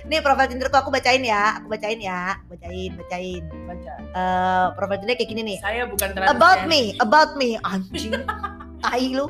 [0.07, 3.43] Nih profil Tinderku aku bacain ya, aku bacain ya, bacain, bacain.
[3.69, 3.93] Baca.
[4.01, 5.59] Eh profil Tinder kayak gini nih.
[5.61, 6.09] Saya bukan.
[6.15, 8.17] About me, about me, anjing.
[8.83, 9.27] Tai lu.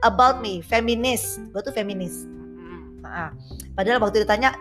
[0.00, 1.36] About me, feminis.
[1.50, 2.24] Gue tuh feminis.
[2.24, 3.00] Mm-mm.
[3.00, 3.32] Nah,
[3.74, 4.56] padahal waktu ditanya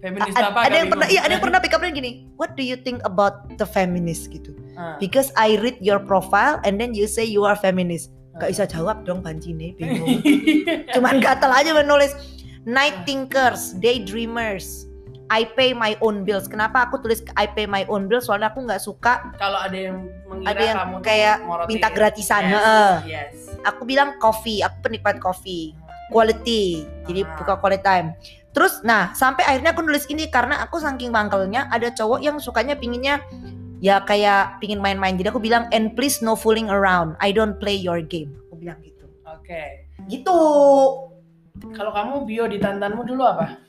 [0.00, 0.64] Feminis A- apa?
[0.64, 3.52] ada yang pernah iya ada yang pernah pick up gini what do you think about
[3.60, 4.96] the feminist gitu Ah.
[4.96, 8.40] because I read your profile and then you say you are feminist Ah.
[8.40, 10.24] gak bisa jawab dong banci nih bingung
[10.96, 12.16] cuman gatel aja menulis
[12.64, 14.88] night thinkers daydreamers
[15.30, 18.66] I pay my own bills kenapa aku tulis I pay my own bills soalnya aku
[18.66, 21.36] nggak suka Kalau ada yang mengira Ada yang kamu kayak
[21.70, 22.58] minta gratisan, Yes,
[23.06, 23.39] yes.
[23.62, 25.72] Aku bilang coffee aku penikmat coffee
[26.10, 27.36] quality jadi Ah.
[27.38, 28.08] buka quality time
[28.50, 32.74] terus nah sampai akhirnya aku nulis ini karena aku saking bangkelnya ada cowok yang sukanya
[32.74, 33.22] pinginnya
[33.78, 37.78] ya kayak pingin main-main jadi aku bilang and please no fooling around I don't play
[37.78, 39.86] your game aku bilang gitu Oke.
[40.08, 40.36] gitu
[41.60, 43.60] Kalau kamu bio di tantanmu dulu apa?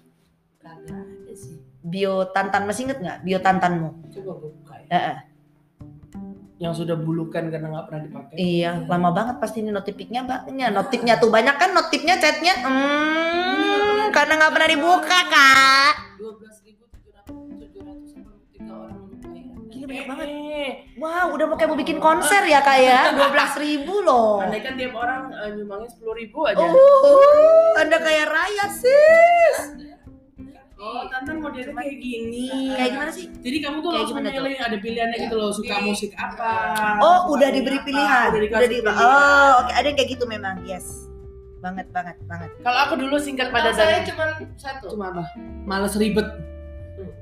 [0.64, 1.60] Kagak ada sih.
[1.84, 4.88] bio tantan masih inget nggak bio tantanmu Coba buka ya.
[4.88, 5.18] Eh, eh.
[6.62, 8.36] Yang sudah bulukan karena nggak pernah dipakai.
[8.38, 14.34] iya lama banget pasti ini notifiknya banyak notifnya tuh banyak kan notifnya chatnya hmm, karena
[14.38, 18.10] nggak pernah dibuka kak Dua belas ribu tujuh ratus tujuh ratus
[18.54, 19.42] tiga orang menyukai.
[19.68, 23.18] Gila banyak banget Eh, Wow, udah mau kayak mau bikin konser ya kak ya?
[23.18, 24.38] 12 ribu loh.
[24.38, 26.62] Andai kan tiap orang eh, nyumbangnya sepuluh ribu aja.
[26.62, 29.58] Oh, anda kayak raya sis.
[30.82, 32.74] Oh, Tantan modelnya kayak gini.
[32.74, 33.30] Kayak gimana sih?
[33.30, 36.52] Jadi kamu tuh Kayak langsung milih ada pilihannya gitu loh, suka musik apa.
[36.98, 38.28] Oh, suka udah diberi apa, pilihan.
[38.34, 39.06] Udah Udah di pilihan.
[39.06, 40.58] Oh, oke ada yang kayak gitu memang.
[40.66, 41.06] Yes.
[41.62, 42.50] banget banget banget.
[42.66, 44.26] Kalau aku dulu singkat Kalau pada saya dan cuma
[44.58, 44.86] satu.
[44.98, 45.24] cuma apa?
[45.62, 46.26] Males ribet.
[46.98, 47.14] Hmm.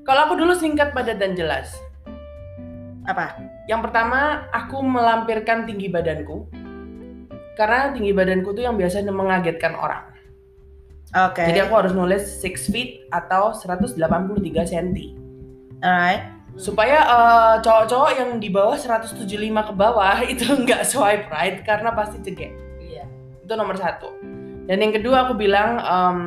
[0.00, 1.76] Kalau aku dulu singkat pada dan jelas.
[3.04, 3.36] Apa?
[3.68, 6.48] Yang pertama, aku melampirkan tinggi badanku.
[7.52, 10.08] Karena tinggi badanku tuh yang biasanya mengagetkan orang.
[11.10, 11.42] Oke.
[11.42, 13.98] Jadi aku harus nulis 6 feet atau 183
[14.70, 14.88] cm.
[15.82, 16.22] Alright.
[16.54, 22.22] Supaya eh, cowok-cowok yang di bawah 175 ke bawah itu nggak swipe right karena pasti
[22.22, 22.54] ceget.
[22.78, 23.04] Iya.
[23.42, 24.14] Itu nomor satu.
[24.70, 26.18] Dan yang kedua aku bilang em,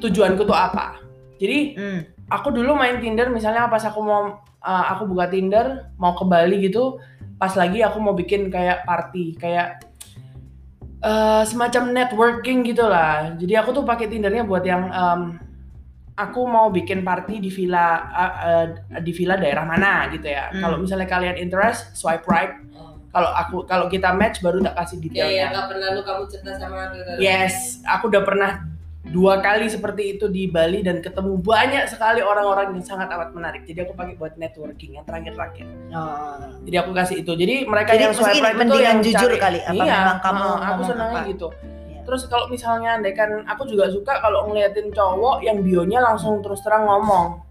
[0.00, 0.96] tujuanku tuh apa.
[1.36, 2.00] Jadi Hmm.
[2.32, 6.64] aku dulu main Tinder misalnya pas aku mau uh, aku buka Tinder mau ke Bali
[6.64, 6.96] gitu
[7.36, 9.83] pas lagi aku mau bikin kayak party kayak
[11.04, 15.20] uh, semacam networking gitulah jadi aku tuh pakai Tindernya buat yang um,
[16.14, 18.66] aku mau bikin party di villa uh, uh,
[18.98, 20.62] di villa daerah mana gitu ya Hmm.
[20.62, 22.98] kalau misalnya kalian interest swipe right Oh.
[23.10, 26.22] kalau aku kalau kita match baru tak kasih Iya, iya, detailnya nggak pernah lu kamu
[26.26, 26.96] cerita sama aku.
[27.18, 27.54] Yes,
[27.86, 28.50] aku udah pernah
[29.04, 33.68] dua kali seperti itu di Bali dan ketemu banyak sekali orang-orang yang sangat amat menarik.
[33.68, 35.66] Jadi aku pakai buat networking yang terakhir-terakhir.
[35.92, 36.40] Oh.
[36.64, 37.32] Jadi aku kasih itu.
[37.36, 40.44] Jadi mereka Jadi yang swipe right itu yang jujur cari- kali, apa iya, memang kamu
[40.48, 41.30] uh, aku senangnya apa?
[41.30, 41.48] gitu.
[41.52, 42.00] Iya.
[42.08, 46.64] Terus kalau misalnya andai kan aku juga suka kalau ngeliatin cowok yang bionya langsung terus
[46.64, 47.44] terang ngomong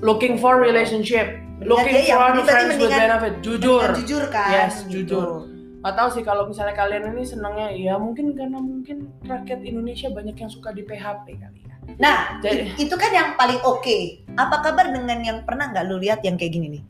[0.00, 3.86] looking for relationship, looking iya, for berarti friends with benefit, jujur.
[4.00, 4.48] Jujur kan?
[4.54, 5.18] Yes, Gitu.
[5.18, 5.49] jujur.
[5.80, 10.36] Gak tahu sih kalau misalnya kalian ini senangnya ya mungkin karena mungkin rakyat Indonesia banyak
[10.36, 11.74] yang suka di PHP kali ya.
[11.96, 14.28] Nah, Jadi- itu kan yang paling oke.
[14.36, 16.82] Apa kabar dengan yang pernah nggak lu lihat yang kayak gini nih?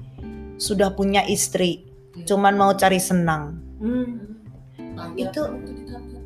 [0.58, 1.86] Sudah punya istri,
[2.26, 3.62] cuman mau cari senang.
[3.78, 4.36] Hmm.
[4.76, 5.54] Banyak Itu-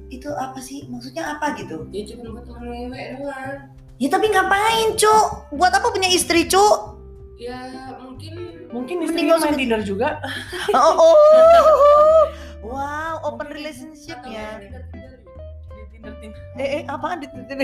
[0.09, 0.89] itu apa sih?
[0.89, 1.85] Maksudnya apa gitu?
[1.93, 3.61] Dia cuma buat teman wewe doang.
[4.01, 5.53] Ya tapi ngapain, Cuk?
[5.55, 6.97] Buat apa punya istri, Cuk?
[7.39, 7.61] Ya
[8.01, 8.33] mungkin
[8.75, 10.19] Mungkin istrinya usah main Tinder juga.
[10.75, 12.27] Oh, oh.
[12.65, 13.47] Wow, open.
[13.53, 15.21] Tinder-Tinder.
[15.69, 16.41] Di Tinder Tinder.
[16.57, 17.57] Eh, eh, apaan di Tinder?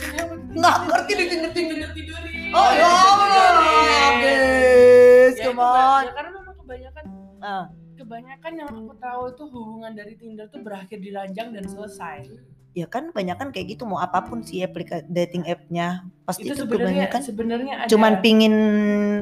[0.58, 1.76] Nggak ngerti di Tinder Tinder.
[2.50, 2.88] Oh, ya, ya,
[5.28, 6.02] Ya, come itu ba- on.
[6.02, 7.04] ya, karena memang kebanyakan
[7.38, 7.64] Ah.
[7.94, 12.24] kebanyakan yang aku tahu itu hubungan dari Tinder tuh berakhir di ranjang dan selesai.
[12.78, 16.62] Ya kan kebanyakan kayak gitu mau apa pun sih aplikasi dating app-nya pasti Itu itu,
[16.62, 18.54] sebenarnya kebanyakan sebenarnya ada cuman pingin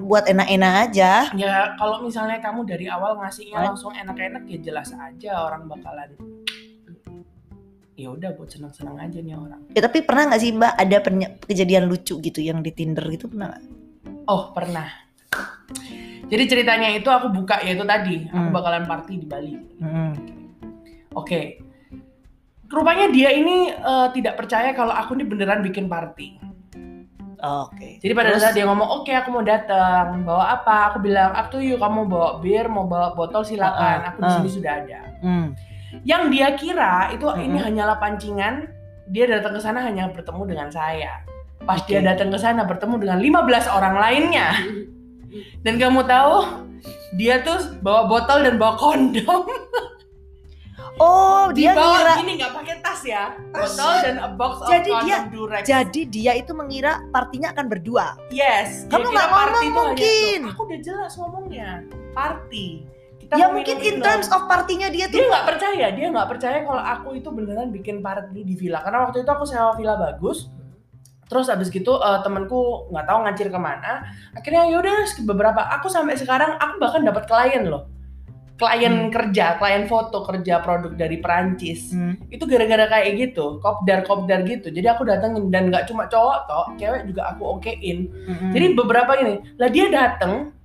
[0.05, 1.33] buat enak-enak aja.
[1.33, 6.13] ya kalau misalnya kamu dari awal ngasihnya langsung enak-enak ya jelas aja orang bakalan
[7.97, 9.61] ya udah buat senang-senang aja nih orang.
[9.73, 10.97] Ya tapi pernah nggak sih Mbak ada
[11.49, 13.65] kejadian lucu gitu yang di Tinder gitu pernah nggak?
[14.29, 14.85] Oh pernah.
[16.29, 18.53] Jadi ceritanya itu aku buka ya itu tadi aku Hmm.
[18.53, 19.53] bakalan party di Bali.
[19.81, 20.13] Hmm.
[21.17, 21.65] Oke.
[22.67, 26.47] Rupanya dia ini eh, tidak percaya kalau aku ini beneran bikin party.
[27.37, 28.01] Oke.
[28.01, 28.43] Jadi pada Terus?
[28.43, 30.91] saat dia ngomong oke aku mau datang, bawa apa?
[30.93, 34.03] Aku bilang up to you kamu bawa bir, mau bawa botol silakan.
[34.03, 34.35] Uh-uh, Aku di uh.
[34.41, 35.01] sini sudah ada.
[35.21, 35.47] Hmm.
[36.03, 37.67] Yang dia kira itu ini Mm-mm.
[37.71, 38.73] hanyalah pancingan.
[39.07, 41.23] Dia datang ke sana hanya bertemu dengan saya.
[41.63, 41.95] Pas Oke.
[41.95, 44.49] dia datang ke sana bertemu dengan 15 orang lainnya.
[45.63, 46.67] Dan kamu tahu
[47.15, 49.47] dia tuh bawa botol dan bawa kondom.
[50.97, 53.37] Oh dia Dibawa ngira gini nggak pakai tas ya.
[53.53, 55.63] Botol dan a box of Jadi dia- Durex.
[55.69, 58.17] jadi dia itu mengira partinya akan berdua.
[58.33, 58.89] Yes.
[58.89, 60.39] dia Kamu nggak ngomong mungkin.
[60.41, 60.51] itu.
[60.57, 61.85] Aku udah jelas ngomongnya.
[62.17, 62.89] Party.
[63.21, 66.57] Kita ya mungkin in terms of partinya dia dia tuh nggak percaya dia nggak percaya
[66.63, 70.47] kalau aku itu beneran bikin party di villa karena waktu itu aku sewa villa bagus
[71.27, 74.95] terus abis gitu eh, temenku nggak tahu ngacir ke mana akhirnya yaudah
[75.27, 77.91] beberapa aku sampai sekarang aku bahkan dapat klien loh
[78.57, 79.13] klien Hmm.
[79.13, 82.17] kerja klien foto kerja produk dari Perancis Hmm.
[82.27, 86.67] itu gara-gara kayak gitu kopdar kopdar gitu jadi aku datengin dan nggak cuma cowok toh
[86.75, 88.51] cewek juga aku okein Mm-mm.
[88.51, 90.56] jadi beberapa ini lah dia dateng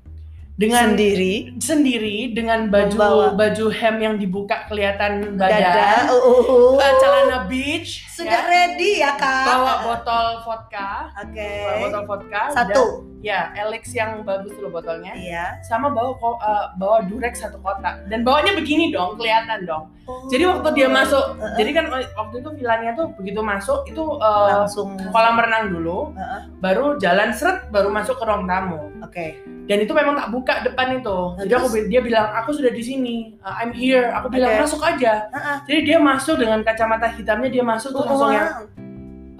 [0.59, 1.33] dengan sendiri.
[1.57, 3.25] sendiri dengan baju Membawa.
[3.33, 6.95] baju hem yang dibuka kelihatan badan, dada uh, uh, uh.
[7.01, 9.47] celana beach, sudah ya, ready ya kak?
[9.47, 11.49] Bawa botol vodka, oke.
[11.65, 12.73] Bawa botol vodka, satu.
[12.73, 15.61] dan- ya Alex yang bagus loh botolnya, iya.
[15.61, 18.09] Sama bawa eh, bawa durex satu kotak.
[18.09, 19.93] Dan bawanya begini dong, kelihatan dong.
[20.09, 20.25] Oh.
[20.29, 21.53] Jadi waktu dia masuk, Uh-uh.
[21.53, 26.13] jadi kan eh, waktu itu villanya tuh begitu masuk itu eh, langsung kolam renang dulu,
[26.17, 26.41] Uh-uh.
[26.61, 28.89] baru jalan seret, baru masuk ke ruang tamu.
[29.01, 29.27] oke.
[29.69, 31.17] Dan itu memang tak buka depan itu.
[31.37, 34.11] Nah, jadi aku dia bilang aku sudah di sini uh, I'm here.
[34.19, 35.31] Aku bilang masuk aja.
[35.31, 35.57] Uh-uh.
[35.63, 38.49] jadi dia masuk dengan kacamata hitamnya dia masuk terus langsung yang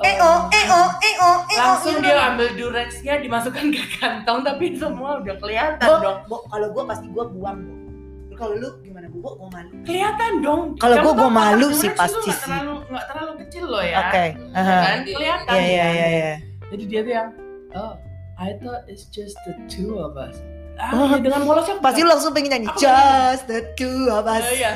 [0.01, 5.21] Oh, eh oh eh oh langsung iya dia ambil durexnya dimasukkan ke kantong tapi semua
[5.21, 6.17] udah kelihatan Bo, dong.
[6.25, 8.33] bo, kalau gua pasti gua buang Bo.
[8.33, 9.69] kalau lu gimana bu gua malu.
[9.85, 10.61] Kelihatan dong.
[10.81, 12.49] Kalau gua- gua malu sih pasti sih.
[12.49, 13.97] terlalu nggak terlalu kecil loh ya.
[14.01, 14.25] Oke
[14.57, 14.77] aha.
[14.81, 14.97] kan?
[15.05, 15.93] Kelihatan iya iya kan?
[15.93, 16.33] iya iya.
[16.73, 17.29] Jadi dia tuh yang
[17.77, 17.93] oh
[18.41, 20.41] I thought it's just the two of us.
[20.89, 24.41] Ah, ya dengan polosnya pasti langsung pengen nyanyi Aku just the two of us.
[24.41, 24.73] Oh, iya.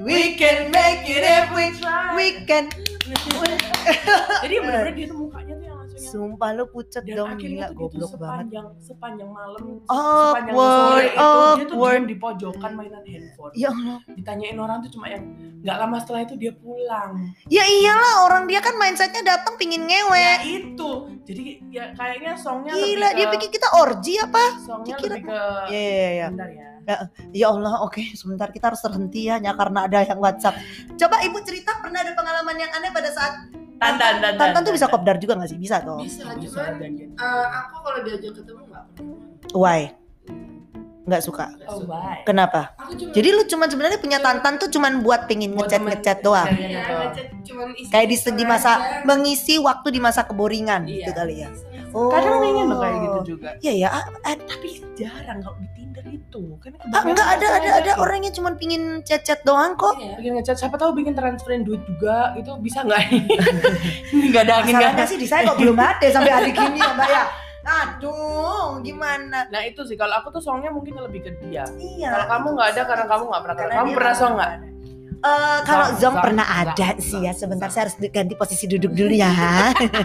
[0.00, 2.16] We can make it if we try.
[2.16, 2.72] we can.
[4.44, 5.19] Jadi bener-bener dia tuh
[6.10, 8.18] Sumpah lu pucet dan dong akhirnya gila dia goblok banget.
[8.18, 11.14] sepanjang sepanjang malam Awkward, sepanjang sore itu
[11.54, 13.98] dia tuh diem di pojokan mainan handphone Ya Allah.
[14.10, 15.22] ditanyain orang tuh cuma yang
[15.60, 17.10] nggak lama setelah itu dia pulang
[17.46, 20.18] Ya iyalah orang dia kan mindsetnya datang pingin ngewe.
[20.18, 20.90] ya itu
[21.22, 24.44] jadi ya kayaknya songnya Gila lebih dia ke, pikir kita orgi apa?
[24.58, 26.28] songnya dikira- lebih ke Iya iya iya.
[26.28, 26.66] bentar ya
[27.30, 30.58] Ya Allah, oke, sebentar kita harus terhenti ya, ya, karena ada yang WhatsApp.
[30.92, 33.46] Coba Ibu cerita pernah ada pengalaman yang aneh pada saat
[33.80, 35.56] tantan tantan Tantan tuh bisa kopdar juga gak sih?
[35.56, 35.98] Bisa toh.
[35.98, 39.18] bisa bisa cuman janjian eh, aku kalau diajak ketemu nggak pernah
[39.52, 39.80] Why?
[41.00, 41.46] Nggak suka.
[41.66, 42.76] Oh why Kenapa?
[42.76, 46.46] aku cuma Jadi lu cuman sebenarnya punya tantan tuh cuman buat pengen ngechat ngechat doang.
[46.46, 47.00] Iya, doang.
[47.08, 49.02] ngechat cuman isi Kayak di, di masa aja.
[49.02, 50.94] mengisi waktu di masa keboringan Iya.
[51.02, 51.48] gitu kali ya.
[51.50, 51.66] Bisa.
[51.90, 52.06] Oh.
[52.08, 53.88] kadang pengen loh kayak gitu juga Iya ya.
[53.90, 54.04] ah,
[54.36, 58.54] tapi jarang kalau di Tinder itu kan ah, enggak ada ada ada orang yang cuman
[58.54, 59.96] pingin chat-chat doang kok.
[59.96, 60.14] Iya.
[60.16, 63.26] bikin ngechat siapa tahu bikin transferin duit juga itu bisa nggak ini
[64.30, 67.08] nggak ada angin Masalahnya sih di saya kok belum ada sampai hari gini ya Mbak
[67.08, 67.24] ya.
[67.60, 69.44] Aduh, gimana?
[69.46, 72.08] nah itu sih kalau aku tuh songnya mungkin lebih ke dia Iya.
[72.08, 74.50] kalau kamu nggak ada karena kamu nggak pernah Karena kamu pernah song nggak
[75.20, 77.32] Eh, kalau Zong, Zong Zong, pernah Zong, ada Zong, sih ya.
[77.36, 79.28] Sebentar saya harus ganti posisi duduk dulu ya.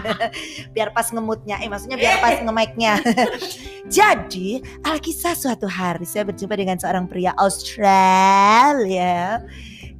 [0.76, 1.56] biar pas ngemutnya.
[1.64, 3.00] Eh maksudnya biar pas nge-mic-nya.
[3.96, 9.40] Jadi, Alkisah suatu hari saya berjumpa dengan seorang pria Australia.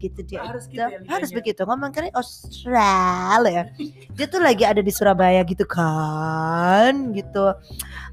[0.07, 0.41] Gitu dia.
[0.47, 0.79] Harus itu.
[0.79, 1.61] gitu ya harus begitu.
[1.67, 3.73] Ngomong kan Australia.
[4.15, 7.53] Dia tuh lagi ada di Surabaya gitu kan, gitu.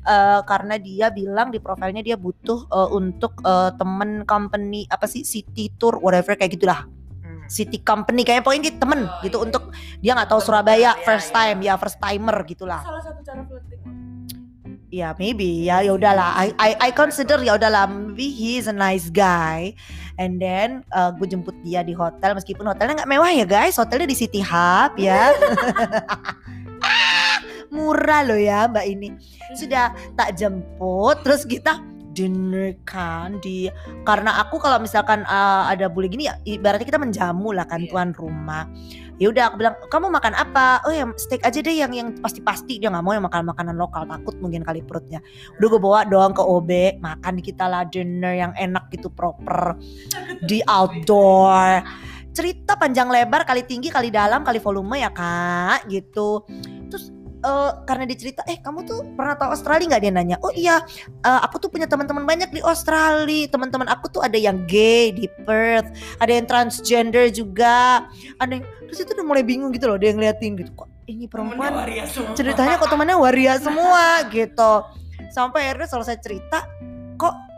[0.03, 5.23] Eh, karena dia bilang di profilnya dia butuh eh, untuk eh, temen company apa sih
[5.23, 6.83] city tour whatever kayak gitulah
[7.23, 7.47] Hmm.
[7.47, 9.45] city company kayaknya pokoknya dia temen Oh, gitu iya.
[9.47, 9.63] untuk
[10.03, 11.35] dia nggak tahu Surabaya ya, first ya.
[11.39, 13.79] time ya first timer gitulah salah satu cara flirting
[14.91, 18.75] ya maybe ya ya udahlah I, I I consider ya udahlah maybe he is a
[18.75, 19.71] nice guy
[20.17, 22.35] and then uh, gue jemput dia di hotel.
[22.37, 23.77] Meskipun hotelnya nggak mewah ya guys.
[23.77, 25.33] Hotelnya di City Hub ya.
[27.73, 29.17] Murah loh ya mbak ini.
[29.57, 31.81] Sudah tak jemput terus kita
[32.13, 33.67] dinner kan di
[34.05, 37.89] karena aku kalau misalkan uh, ada bule gini ya ibaratnya kita menjamu lah kan Iya.
[37.89, 38.69] tuan rumah
[39.21, 40.81] ya udah aku bilang kamu makan apa?
[40.85, 42.81] Oh ya steak aja deh yang yang pasti-pasti.
[42.81, 45.21] Dia nggak mau yang makan makanan lokal takut mungkin kali perutnya.
[45.57, 49.77] Udah gue bawa doang ke OB makan kita lah dinner yang enak gitu proper
[50.45, 51.81] di outdoor.
[52.33, 56.41] Cerita panjang lebar kali tinggi kali dalam kali volume ya kak gitu.
[56.89, 60.01] Terus eh, karena dia cerita eh kamu tuh pernah tahu Australia nggak?
[60.03, 60.81] Dia nanya oh iya.
[61.21, 63.51] Eh, aku tuh punya teman-teman banyak di Australia.
[63.51, 68.07] Teman-teman aku tuh ada yang gay di Perth ada yang transgender juga.
[68.39, 71.83] Ada yang terus itu udah mulai bingung gitu loh dia ngeliatin gitu kok ini perempuan
[72.31, 74.23] ceritanya kok temannya waria semua?
[74.31, 74.73] Gitu.
[75.33, 76.63] Sampai akhirnya selesai cerita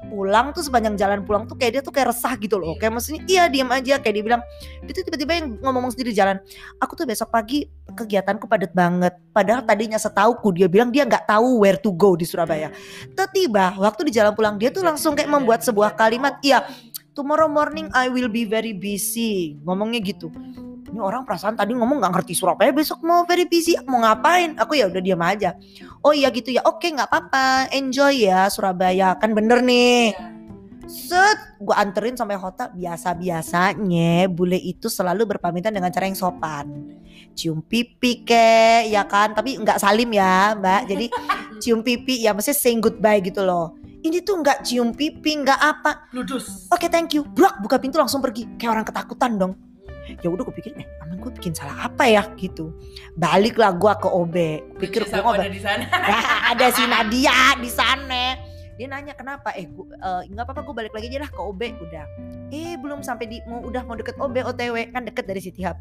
[0.09, 2.77] pulang tuh sepanjang jalan pulang tuh kayak dia tuh kayak resah gitu loh.
[2.77, 3.99] Kayak maksudnya iya diam aja.
[3.99, 4.41] Kayak dia bilang
[4.83, 6.37] dia tuh tiba-tiba yang ngomong sendiri di jalan
[6.79, 9.13] aku tuh besok pagi kegiatanku padat banget.
[9.35, 12.71] Padahal tadinya setauku dia bilang dia nggak tahu where to go di Surabaya.
[13.35, 16.63] Tiba waktu di jalan pulang dia tuh langsung kayak membuat sebuah kalimat iya
[17.11, 19.59] tomorrow morning I will be very busy.
[19.67, 20.31] Ngomongnya gitu
[20.95, 24.55] ini orang perasaan tadi ngomong nggak ngerti Surabaya besok mau very busy mau ngapain?
[24.55, 25.51] Aku ya udah diam aja.
[26.07, 29.19] Oh iya gitu ya oke nggak apa-apa enjoy ya Surabaya.
[29.19, 30.15] Kan bener nih.
[30.87, 32.71] Set gue anterin sampai hotel.
[32.71, 36.95] Biasa biasanya bule itu selalu berpamitan dengan cara yang sopan.
[37.35, 39.35] Cium pipi ke ya kan?
[39.35, 40.87] Tapi nggak salim ya mbak.
[40.87, 41.11] Jadi
[41.61, 43.75] cium pipi ya maksudnya saying goodbye gitu loh.
[43.99, 46.07] Ini tuh nggak cium pipi nggak apa.
[46.15, 46.71] Ludus.
[46.71, 47.27] Oke thank you.
[47.27, 48.47] Brak buka pintu langsung pergi.
[48.55, 49.74] Kayak orang ketakutan dong.
[50.25, 52.73] Ya udah gue pikir eh emang gue bikin salah apa ya gitu.
[53.13, 54.35] Baliklah gue ke OB.
[54.81, 55.37] Pikir gue ngobrol.
[55.37, 58.23] ada di sana Nah, ada si Nadia di sana.
[58.73, 59.53] Dia nanya kenapa?
[59.53, 62.05] Eh gue eh, nggak apa-apa gue balik lagi aja lah ke OB udah.
[62.49, 65.77] Eh belum sampai di mau udah mau deket OB OTW kan deket dari City Hub.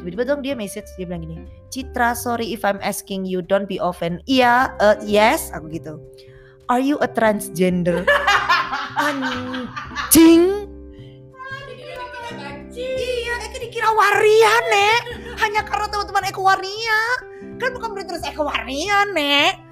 [0.00, 3.76] Tiba-tiba dong dia message dia bilang gini, Citra sorry if I'm asking you don't be
[3.76, 4.24] offend.
[4.24, 6.00] Iya, eh, yes aku gitu.
[6.72, 8.08] Are you a transgender?
[9.04, 10.72] Anjing.
[12.74, 13.13] Jadi
[13.64, 15.02] dikira waria, Nek.
[15.40, 17.00] Hanya karena teman-teman Eka waria.
[17.56, 19.64] Kan bukan berarti terus Eka waria, Nek.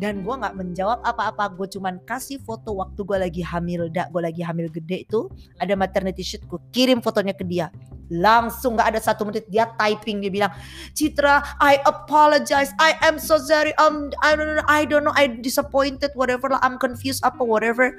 [0.00, 1.52] Dan gue nggak menjawab apa-apa.
[1.56, 3.88] Gue cuman kasih foto waktu gue lagi hamil.
[3.92, 5.28] Dak, gue lagi hamil gede itu.
[5.60, 6.40] Ada maternity shoot.
[6.48, 7.68] Gue kirim fotonya ke dia.
[8.08, 10.52] Langsung nggak ada satu menit dia typing dia bilang,
[10.96, 12.72] Citra, I apologize.
[12.80, 13.76] I am so sorry.
[13.76, 14.66] Um, I don't know.
[14.68, 15.16] I don't know.
[15.16, 16.16] I disappointed.
[16.16, 16.60] Whatever lah.
[16.64, 17.20] I'm confused.
[17.20, 17.92] Apa whatever.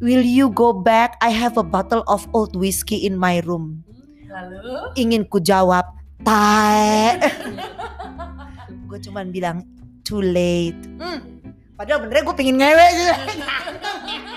[0.00, 1.16] Will you go back?
[1.24, 3.84] I have a bottle of old whiskey in my room
[4.30, 4.94] lalu?
[4.94, 5.84] Ingin ku jawab
[6.20, 7.16] tae
[8.90, 9.62] gue cuman bilang
[10.02, 10.76] too late.
[10.98, 11.22] Hmm,
[11.78, 13.14] padahal benernya gue pengen ngewe gitu.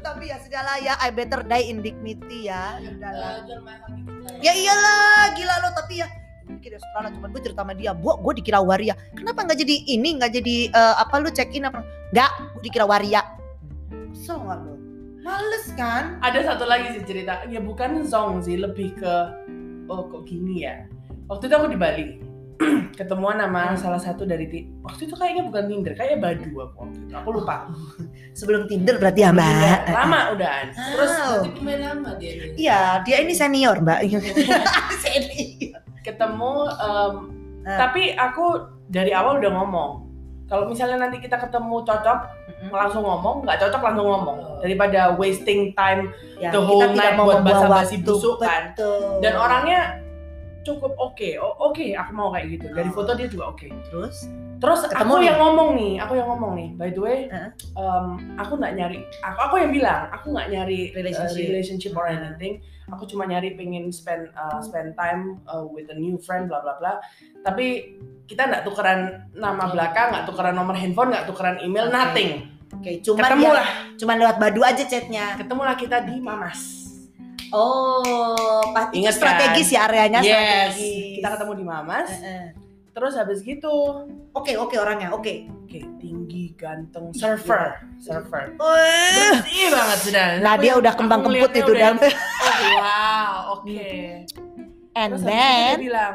[0.06, 2.78] tapi ya segala ya I better die in dignity ya.
[2.82, 4.34] Udahlah jual mahal gitu kan.
[4.42, 4.52] ya.
[4.54, 6.06] Iyalah gila lo tapi ya
[6.46, 7.90] mungkin ya setelah cuman gue cerita sama dia.
[7.94, 8.94] Bu gue dikira waria.
[9.14, 11.86] Kenapa nggak jadi ini nggak jadi eh, apa lu check in apa?
[12.10, 13.22] Nggak gue dikira waria.
[14.14, 14.75] So nggak lo
[15.26, 17.42] males kan Ada satu lagi sih cerita.
[17.44, 19.14] Ya bukan zong sih, lebih ke
[19.84, 20.86] oh kok gini ya.
[21.26, 22.06] Waktu itu aku di Bali.
[22.96, 23.76] Ketemuan sama Hmm.
[23.76, 27.12] salah satu dari ti- waktu itu kayaknya bukan Tinder, kayaknya Badu aku waktu itu.
[27.12, 27.68] Aku lupa.
[28.38, 30.52] sebelum Tinder berarti ya mbak Lama udah.
[30.70, 31.12] Terus.
[31.12, 32.48] Berarti pemain lama dia nih.
[32.56, 34.00] iya dia ini senior mbak
[35.02, 37.14] senior ketemu em,
[37.66, 37.82] Ah.
[37.82, 39.90] tapi aku dari awal udah ngomong.
[40.46, 42.18] Kalau misalnya nanti kita ketemu cocok,
[42.66, 44.38] langsung ngomong, nggak cocok langsung ngomong.
[44.60, 48.76] Daripada wasting time Ya, The whole night buat basa-basi busuk kan.
[48.76, 49.24] Betul.
[49.24, 49.80] dan orangnya
[50.60, 52.94] cukup oke oh, oke aku mau kayak gitu dari Oh.
[52.94, 55.26] foto dia juga oke terus terus Ketemu aku nih?
[55.28, 57.50] yang ngomong nih aku yang ngomong nih by the way Heeh.
[57.76, 61.44] em, aku nggak nyari aku aku yang bilang aku nggak nyari uh, Relationship.
[61.46, 62.16] relationship or Heeh.
[62.16, 62.54] anything
[62.86, 66.78] aku cuma nyari pengen spend uh, spend time uh, with a new friend bla bla
[66.78, 67.02] bla
[67.42, 71.94] tapi kita nggak tukeran nama belakang nggak tukeran nomor handphone nggak tukeran email Oke.
[71.94, 72.30] nothing
[72.72, 76.60] oke cuman ketemu ya, lah cuman lewat badu aja chatnya ketemulah kita di mamas
[77.50, 79.20] oh pas itu Ingat kan?
[79.20, 82.46] strategis ya areanya yes strategis kita ketemu di mamas Heeh.
[82.96, 83.68] Terus habis gitu
[84.32, 88.54] oke oke orangnya oke Oke, tinggi, ganteng, surfer, surfer.
[88.54, 90.26] Bersih banget sudah.
[90.38, 93.74] Nah Aku dia yang- udah kembang kemput itu udah, dan Oh wow, oke.
[94.94, 95.42] and Terus itu dia
[95.74, 96.14] then bilang,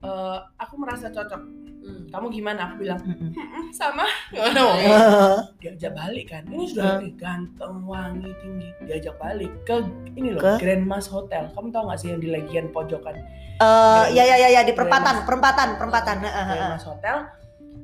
[0.00, 1.42] "Eh, aku merasa cocok.
[1.82, 2.06] Hmm.
[2.08, 2.60] Kamu gimana?
[2.64, 3.34] Aku bilang, Mm-mm.
[3.34, 4.06] "Mm, sama.
[4.30, 4.76] Gimana mau?
[5.60, 6.42] Diajak balik kan.
[6.44, 7.04] Ini sudah Hmm.
[7.04, 8.68] eh, ganteng, wangi, tinggi.
[8.82, 9.82] Diajak balik ke
[10.14, 10.58] ini loh, Ke?
[10.58, 11.50] Grand Mas Hotel.
[11.50, 13.18] Kamu tahu nggak sih yang di Legian pojokan?
[13.54, 16.70] eh, ya ya ya ya di perempatan Mas- perempatan perempatan Heeh, Grand.
[16.72, 17.16] Mas Hotel.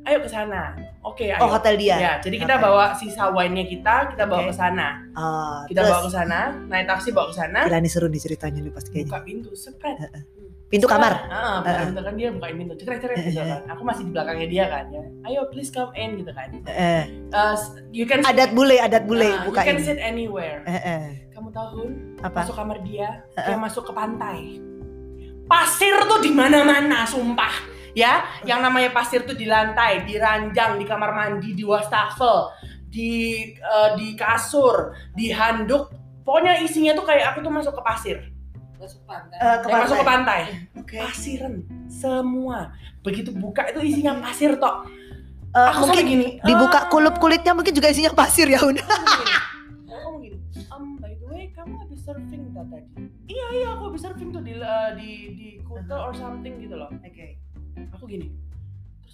[0.01, 0.73] Ayo ke sana.
[1.03, 1.37] Oke, ayo.
[1.39, 2.65] oh hotel dia Ya, jadi kita Oke.
[2.65, 5.05] bawa sisa wine-nya kita, kita bawa ke sana.
[5.13, 8.17] Oh, Kita terus bawa ke sana, naik taksi bawa ke sana, gila nih seru nih
[8.19, 9.97] ceritanya nih pasti kayaknya buka pintu, sepret.
[10.69, 13.65] Pintu kamar Ah, buka pintu kan dia bukain pintu, cekrek cekrek gitu kan.
[13.73, 15.03] Aku masih di belakangnya dia kan ya.
[15.25, 16.49] Ayo please come in gitu kan.
[16.69, 17.57] Eh, Uh,
[17.93, 20.65] you can adat bule adat bule buka You can sit anywhere.
[20.65, 21.03] Eh, eh.
[21.33, 21.91] Kamu tahu Hun,
[22.25, 24.61] apa masuk kamar dia, Eh, kayak masuk ke pantai.
[25.49, 27.53] Pasir tuh di mana-mana, sumpah.
[27.97, 32.53] Ya, yang namanya pasir tuh di lantai, di ranjang, di kamar mandi, di wastafel,
[32.89, 33.11] di
[33.57, 35.89] eh, di kasur, di handuk.
[36.25, 38.19] Pokoknya isinya tuh kayak aku tuh masuk ke pasir.
[38.79, 39.37] Masuk pantai.
[39.37, 40.41] Eh, ke Kayak masuk ke pantai.
[40.41, 40.41] pantai.
[40.77, 40.99] Oke.
[41.01, 41.55] Pasiran
[41.89, 42.59] semua.
[43.01, 44.87] Begitu buka itu isinya pasir tok.
[45.49, 46.29] Eh, Aku mungkin gini.
[46.41, 48.85] dibuka "Ah." kulup kulitnya mungkin juga isinya pasir ya udah
[49.89, 50.37] Aku gini,
[50.69, 52.87] um, by the way, kamu habis surfing tak tadi?
[53.27, 56.93] Iya iya, aku habis surfing tuh di uh, di di Kuta or something gitu loh.
[56.93, 57.27] oke
[57.91, 58.29] Aku gini,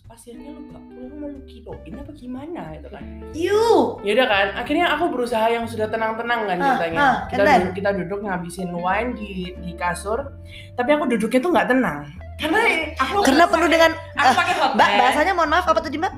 [0.04, 3.04] terus pasirnya lu gak pulang mau lu kiloin apa gimana gitu kan?
[3.32, 3.64] you
[4.04, 6.98] Ya udah kan, akhirnya aku berusaha yang sudah tenang-tenang kan Ah, ceritanya.
[7.00, 7.60] ah, kita and then?
[7.62, 10.28] duduk, kita duduk ngabisin wine di di kasur,
[10.76, 11.98] tapi aku duduknya tuh nggak tenang.
[12.36, 12.60] Karena
[12.94, 14.92] aku karena penuh dengan aku pakai mbak bag.
[14.98, 16.12] bahasanya mohon maaf apa tadi mbak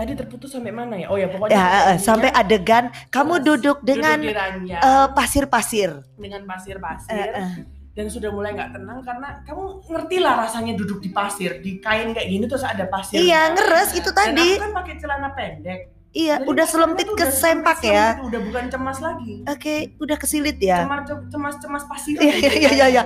[0.00, 1.12] Tadi terputus sampai mana ya?
[1.12, 5.92] Oh ya pokoknya ya eh, eh, sampai adegan kamu duduk dengan eh, pasir-pasir.
[6.16, 7.12] Dengan pasir-pasir.
[7.12, 7.52] Eh, eh.
[7.92, 12.16] dan sudah mulai nggak tenang karena kamu ngerti lah rasanya duduk di pasir di kain
[12.16, 13.20] kayak gini terus ada pasir.
[13.20, 14.56] Iya ngeres itu dan tadi.
[14.56, 15.80] aku kan pakai celana pendek.
[16.16, 18.16] Iya Jadi udah tuh ke sempak ya.
[18.16, 19.34] gitu, udah bukan cemas lagi.
[19.44, 20.80] Oke udah kesilit ya.
[20.80, 22.86] Cemas cemas cemas pasir iya iya iya iya.
[22.88, 23.04] iya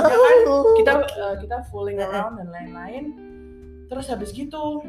[0.00, 0.36] kan?
[0.48, 0.80] Oh.
[0.80, 3.04] kita eh, kita fooling around dan lain-lain.
[3.92, 4.80] Terus habis gitu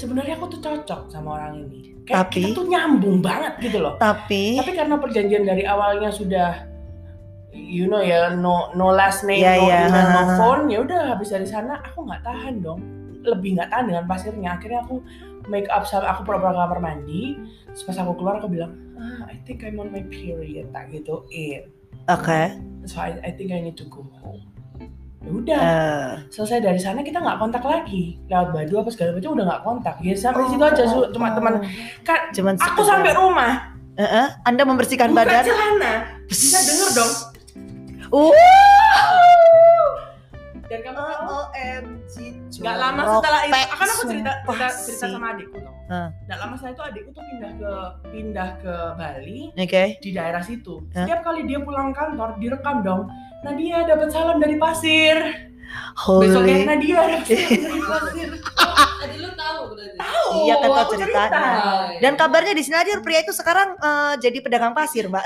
[0.00, 1.92] sebenarnya aku tuh cocok sama orang ini.
[2.08, 2.40] Kayak Tapi?
[2.40, 3.94] kita tuh nyambung banget gitu loh.
[4.00, 6.66] Tapi tapi karena perjanjian dari awalnya sudah
[7.52, 9.78] you know ya no no last name Iya, no iya.
[9.90, 12.80] email no phone ya udah habis dari sana aku nggak tahan dong.
[13.20, 14.56] Lebih nggak tahan dengan pasirnya.
[14.56, 15.04] Akhirnya aku
[15.48, 17.36] make up sama aku pura-pura kamar mandi.
[17.70, 21.28] Terus pas aku keluar aku bilang ah I think I'm on my period tak gitu
[21.30, 21.68] in
[22.08, 22.40] oke.
[22.88, 24.49] So I, I think I need to go home
[25.20, 25.60] ya udah.
[25.60, 28.16] Eh, selesai dari sana kita nggak kontak lagi.
[28.28, 29.96] Lewat badu apa segala macam udah nggak kontak.
[30.00, 31.34] Ya sampai situ aja su- cuma oh.
[31.36, 31.54] teman.
[32.04, 33.52] Kan cuman aku sampai rumah.
[34.00, 35.44] Eh, eh, anda membersihkan buka badan.
[35.44, 35.92] celana.
[36.24, 37.14] Bisa denger dong.
[38.10, 38.32] Uh
[40.70, 42.14] dan kamu OMG
[42.62, 45.74] Gak lama setelah itu, akan aku cerita cerita, cerita sama adikku tuh.
[45.90, 46.08] Hah.
[46.30, 47.72] Gak lama setelah itu adikku tuh pindah ke
[48.14, 49.84] pindah ke Bali oke.
[49.98, 50.74] di daerah situ.
[50.94, 51.10] Hah?
[51.10, 53.10] Setiap kali dia pulang kantor direkam dong.
[53.40, 55.16] Nadia dapat salam dari pasir.
[55.96, 58.28] holy Besoknya Nadia dapat salam dari pasir.
[59.00, 59.96] Tadi lu tahu berarti.
[60.00, 61.28] Oh, Iya, kan tahu ceritanya.
[61.28, 61.98] cerita.
[61.98, 65.24] Dan kabarnya di Sinadir pria itu sekarang eh, jadi pedagang pasir, Mbak.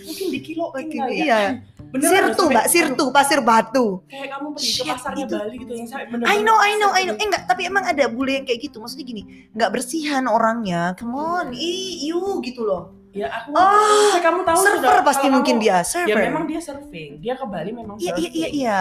[0.00, 0.70] Mungkin di kilo
[1.10, 1.58] Iya.
[1.94, 4.02] Beneran Sirtu, Mbak, sirtu, pasir batu.
[4.10, 5.36] Kayak kamu pergi ke Shit, pasarnya itu.
[5.38, 7.14] Bali gitu yang sampai I bener-bener know, I know, I know.
[7.14, 8.82] Eh enggak, tapi emang ada bule yang kayak gitu.
[8.82, 9.22] Maksudnya gini,
[9.54, 10.98] nggak bersihan orangnya.
[10.98, 12.90] Come on, ih, you gitu loh.
[13.14, 16.18] Ya aku Oh, kamu tahu Server sudah, pasti mungkin kamu- dia, Ya server.
[16.20, 17.10] memang dia surfing.
[17.18, 18.26] Dia ke Bali memang Iya, surfing.
[18.28, 18.80] iya, iya, iya.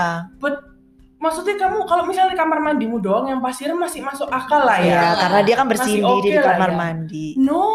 [1.17, 4.91] Maksudnya kamu kalau misalnya di kamar mandimu doang yang pasirnya masih masuk akal lah ya.
[4.91, 6.75] Iya, karena dia kan bersihin diri oke di lah kamar ya.
[6.75, 7.27] mandi.
[7.37, 7.65] No.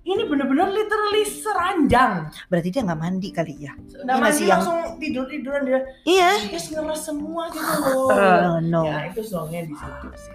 [0.00, 2.12] Ini bener-bener literally seranjang.
[2.46, 3.72] Berarti dia nggak mandi kali ya?
[3.74, 5.80] Masih mandi yang- langsung tidur-tiduran dia.
[6.04, 6.30] Iya.
[6.46, 8.08] Dia ngeres semua gitu loh.
[8.08, 8.84] Oh, no.
[8.84, 10.32] Ya itu songnya di situ sih.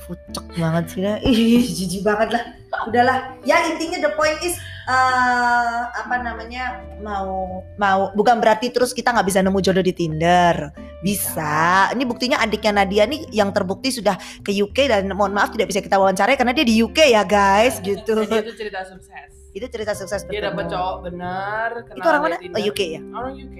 [0.00, 1.16] Fucek banget sih dah.
[1.22, 2.42] Ih, jijik banget lah.
[2.86, 3.18] Udahlah.
[3.42, 4.56] Ya intinya the point is
[4.90, 10.74] eh apa namanya mau mau bukan berarti terus kita nggak bisa nemu jodoh di Tinder.
[11.00, 11.88] Bisa.
[11.94, 15.80] Ini buktinya adiknya Nadia nih yang terbukti sudah ke UK dan mohon maaf tidak bisa
[15.80, 18.26] kita wawancarai karena dia di UK ya guys gitu.
[18.26, 19.30] Jadi itu cerita sukses.
[19.50, 21.68] Itu cerita sukses Dia dapet cowok benar.
[21.94, 22.36] Itu orang mana?
[22.38, 23.00] Oh UK ya.
[23.14, 23.58] Orang UK.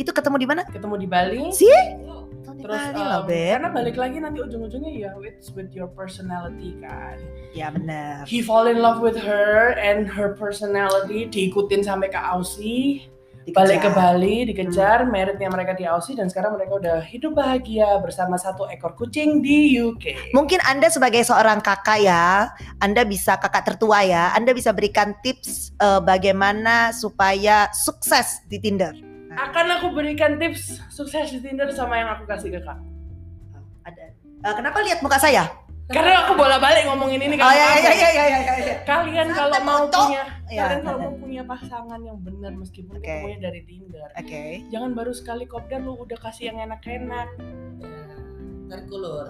[0.00, 0.60] Itu ketemu di mana?
[0.68, 1.44] Ketemu di Bali.
[1.52, 1.78] Sih?
[2.42, 3.50] Terus Bali um, loh, Beb.
[3.58, 7.18] karena balik lagi nanti ujung-ujungnya ya it's with your personality kan.
[7.54, 8.26] Ya benar.
[8.26, 13.12] He fall in love with her and her personality diikutin sampai ke Aussie.
[13.50, 13.98] balik ke Dikejar.
[13.98, 18.94] Bali dikejar meritnya mereka di Aussie dan sekarang mereka udah hidup bahagia bersama satu ekor
[18.94, 20.30] kucing di UK.
[20.30, 25.74] Mungkin Anda sebagai seorang kakak ya, Anda bisa kakak tertua ya, Anda bisa berikan tips
[25.82, 29.11] eh, bagaimana supaya sukses di Tinder.
[29.32, 32.78] Akan aku berikan tips sukses di Tinder sama yang aku kasih ke kak.
[33.82, 34.04] Ada.
[34.42, 35.48] Eh, kenapa lihat muka saya?
[35.92, 37.84] Karena aku bolak-balik ngomongin ini Oh kalau ya ya kamu.
[37.84, 38.54] ya ya ya ya.
[38.56, 38.76] ya.
[38.86, 40.22] Kalian kalau mau punya
[40.52, 43.04] Ya, kalian kalau mau punya pasangan yang benar meskipun Oke.
[43.04, 44.08] ketemunya dari Tinder.
[44.14, 44.42] Oke.
[44.68, 47.28] Jangan baru sekali kopdar lu udah kasih yang enak-enak.
[48.72, 49.26] Tarik ulur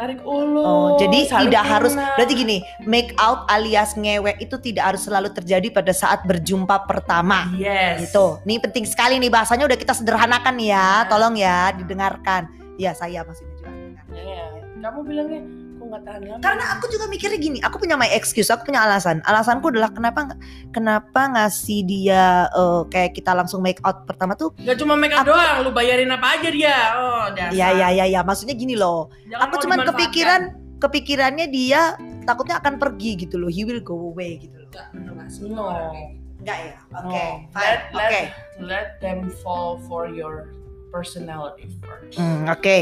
[0.00, 0.64] Tarik ulur.
[0.64, 2.16] Oh, jadi tidak harus enak.
[2.16, 7.52] berarti gini, make out alias ngewek itu tidak harus selalu terjadi pada saat berjumpa pertama.
[7.60, 8.08] Yes.
[8.08, 8.40] Gitu.
[8.48, 11.04] Nih penting sekali nih bahasanya udah kita sederhanakan ya.
[11.04, 12.48] Tolong ya didengarkan.
[12.80, 13.70] Ya saya maksudnya juga.
[14.16, 14.44] Iya.
[14.80, 15.44] Kamu bilangnya
[15.90, 16.40] nggak tahan lama?
[16.40, 19.18] Karena aku juga mikirnya gini, aku punya my excuse, aku punya alasan.
[19.22, 20.32] Alasanku adalah kenapa
[20.70, 24.54] kenapa ngasih dia eh, kayak kita langsung make out pertama tuh.
[24.56, 26.76] Gak cuma make up Aku- doang, lu bayarin apa aja dia.
[26.94, 27.52] Oh, dasar.
[27.52, 29.10] Ya ya ya ya, maksudnya gini loh.
[29.26, 29.98] Jangan aku cuman dimanfaatkan.
[29.98, 30.40] kepikiran
[30.80, 31.80] kepikirannya dia
[32.24, 33.50] takutnya akan pergi gitu loh.
[33.50, 34.70] He will go away gitu loh.
[34.70, 35.66] enggak enggak No.
[35.90, 36.30] kayak gitu.
[36.40, 36.72] Enggak ya?
[36.88, 36.98] No.
[37.04, 37.60] Oke, fine.
[37.60, 38.22] Let, let, Oke.
[38.64, 40.48] let them fall for your
[40.88, 42.16] personality first.
[42.16, 42.78] Hmm, oke.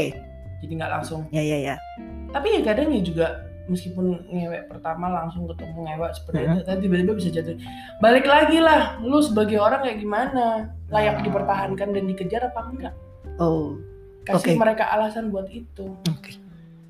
[0.59, 1.27] Jadi nggak langsung.
[1.29, 1.75] Ya ya ya.
[2.29, 3.27] Tapi ya kadang ya juga
[3.65, 7.53] meskipun ngewek pertama langsung ketemu ngewek seperti itu, tapi tiba-tiba bisa jatuh.
[7.99, 10.73] Balik lagi lah, lu sebagai orang kayak gimana?
[10.89, 11.23] Layak Ah.
[11.23, 12.93] dipertahankan dan dikejar apa enggak?
[13.37, 13.77] Oh,
[14.19, 14.59] Kasih Oke.
[14.59, 15.85] mereka alasan buat itu.
[16.01, 16.31] oke.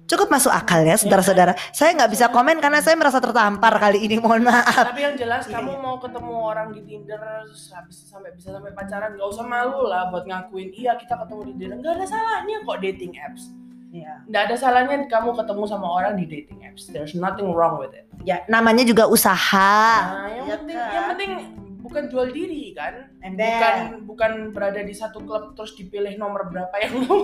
[0.09, 1.53] Cukup masuk akal ya, saudara-saudara.
[1.69, 4.17] Saya nggak bisa komen karena saya merasa tertampar kali ini.
[4.17, 4.89] Mohon maaf.
[4.89, 5.79] Tapi yang jelas Iya, kamu iya.
[5.79, 10.25] mau ketemu orang di Tinder habis sampai bisa sampai pacaran gak usah malu lah buat
[10.25, 13.53] ngakuin iya kita ketemu di Tinder nggak ada salahnya kok dating apps
[13.89, 14.21] Iya.
[14.23, 18.05] nggak ada salahnya kamu ketemu sama orang di dating apps there's nothing wrong with it
[18.19, 19.81] Ya, namanya juga usaha.
[20.03, 20.91] nah yang Iya penting kan?
[20.91, 21.31] yang penting
[21.79, 23.47] bukan jual diri kan Ember.
[23.49, 23.75] bukan
[24.05, 27.23] bukan berada di satu klub terus dipilih nomor berapa yang lu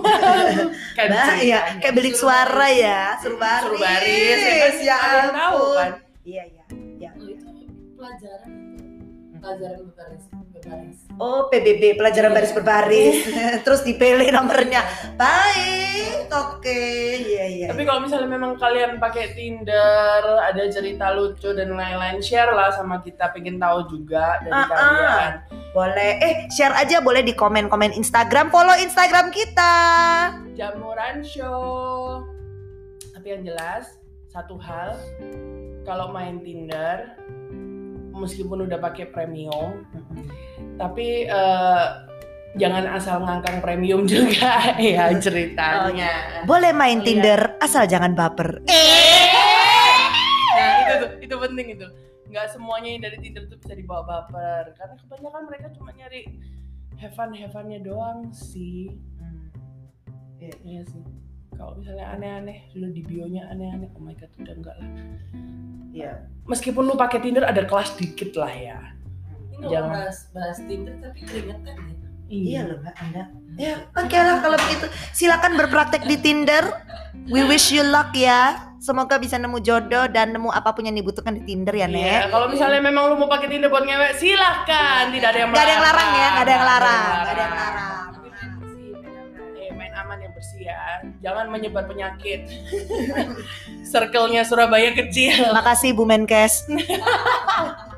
[0.92, 3.62] kan Nah, iya, kayak bilik suara ya, suruh baris.
[3.62, 5.90] suruh baris ya kan ya tahu kan
[6.24, 6.64] Iya, iya.
[6.98, 7.10] Ya.
[7.14, 7.46] Oh, itu
[7.94, 10.24] pelajaran itu pelajaran berbaris
[11.16, 13.24] Oh, PBB, pelajaran baris berbaris.
[13.64, 14.84] Terus dipilih nomornya.
[15.16, 16.28] Baik.
[16.28, 16.82] Oke.
[17.24, 17.66] Iya, iya.
[17.72, 23.00] Tapi kalau misalnya memang kalian pakai Tinder, ada cerita lucu dan lain-lain, share lah sama
[23.00, 23.32] kita.
[23.32, 24.68] Pengen tahu juga dari ah.
[24.68, 25.32] kalian.
[25.72, 26.12] Boleh.
[26.20, 28.52] Eh, share aja boleh di komen-komen Instagram.
[28.52, 29.72] Follow Instagram kita.
[30.52, 32.24] Jamuran Show.
[33.16, 33.96] Tapi yang jelas,
[34.28, 35.00] satu hal,
[35.88, 37.16] kalau main Tinder,
[38.12, 39.84] meskipun udah pakai premium,
[40.76, 41.84] tapi eh,
[42.56, 46.44] jangan asal ngangkang premium juga ya ceritanya.
[46.48, 47.06] Boleh main Oh, iya.
[47.12, 48.64] Tinder asal jangan baper.
[50.56, 51.86] Nah itu tuh, itu penting itu.
[52.26, 54.72] Nggak semuanya yang dari Tinder tuh bisa dibawa baper.
[54.76, 56.24] Karena kebanyakan mereka cuma nyari
[56.96, 58.88] have fun have funnya doang sih.
[60.36, 61.00] Iya, iya sih.
[61.56, 64.90] Kalau misalnya aneh-aneh, lu di bionya aneh-aneh, oh my god udah enggak lah.
[65.96, 66.12] Iya.
[66.44, 68.80] Meskipun lu pakai Tinder ada kelas dikit lah ya.
[69.58, 69.90] Ini Jangan.
[69.90, 71.94] bahas bahas Tinder tapi keringetan ya
[72.26, 73.22] Iya loh Mbak Anda.
[73.54, 74.86] Ya, oke lah kalau begitu.
[75.12, 76.66] Silakan berpraktek di Tinder.
[77.30, 78.58] We wish you luck ya.
[78.76, 82.34] Semoga bisa nemu jodoh dan nemu apa pun yang dibutuhkan di Tinder ya, Iya, Nek.
[82.34, 85.06] kalau misalnya memang lu mau pakai Tinder buat ngewek, silahkan.
[85.08, 87.04] Tidak ada yang Gak ada yang larang ya, gak ada yang larang.
[87.06, 88.06] Gak ada yang larang.
[89.56, 90.78] Eh, main aman yang bersih ya.
[91.20, 92.40] Jangan menyebar penyakit.
[93.94, 95.54] Circle-nya Surabaya kecil.
[95.54, 96.66] Makasih Bu Menkes.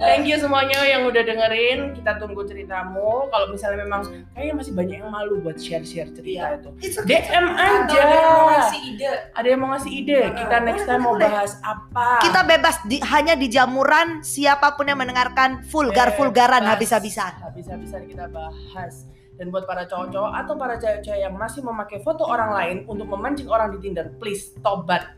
[0.00, 1.92] Thank you semuanya yang udah dengerin.
[1.92, 3.28] Kita tunggu ceritamu.
[3.28, 6.70] Kalau misalnya memang kayaknya masih banyak yang malu buat share-share cerita itu.
[6.80, 7.28] It's okay.
[7.28, 7.84] DM aja.
[7.84, 9.10] ada yang mau ngasih ide.
[9.36, 10.20] Ada yang mau ngasih ide?
[10.32, 11.28] Kita Boleh, next time mau boleh.
[11.28, 12.08] bahas apa?
[12.24, 17.36] Kita bebas di, hanya di jamuran siapa pun yang mendengarkan vulgar-vulgaran habis-habisan.
[17.44, 19.04] Habis-habisan kita bahas.
[19.36, 23.48] Dan buat para cowok-cowok atau para cewek-cewek yang masih memakai foto orang lain untuk memancing
[23.52, 25.12] orang di Tinder, please tobat.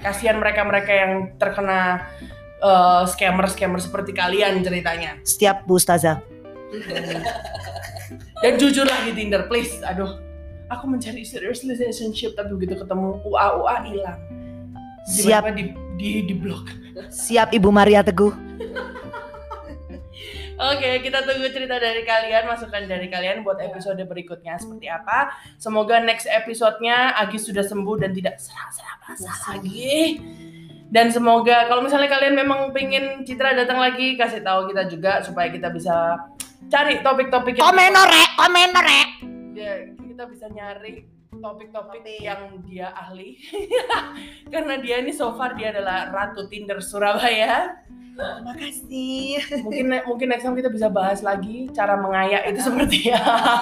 [0.00, 2.04] Kasihan mereka-mereka yang terkena
[2.60, 5.16] eh, scammer-scammer seperti kalian ceritanya.
[5.24, 6.20] Setiap Bu Ustazah.
[8.42, 9.80] Dan jujur lah di Tinder, please.
[9.84, 10.16] Aduh,
[10.72, 14.18] aku mencari serious relationship tapi begitu ketemu UA UA hilang.
[15.04, 15.42] Siap.
[15.52, 16.64] Di di di blok.
[17.10, 18.32] Siap Ibu Maria Teguh.
[20.60, 25.32] Oke, kita tunggu cerita dari kalian, masukan dari kalian buat episode berikutnya seperti apa.
[25.56, 30.20] Semoga next episode-nya Agis sudah sembuh dan tidak serang-serang basah lagi.
[30.90, 35.46] Dan semoga kalau misalnya kalian memang pengen Citra datang lagi, kasih tahu kita juga supaya
[35.46, 36.18] kita bisa
[36.66, 39.08] cari topik-topik yang Komen rek, komen rek.
[39.52, 43.38] ya, kita bisa nyari topik-topik yang dia ahli
[44.52, 47.80] karena dia ini so far dia adalah ratu Tinder Surabaya
[48.10, 49.40] Terima kasih.
[49.64, 53.08] mungkin mungkin next time kita bisa bahas lagi cara mengayak itu seperti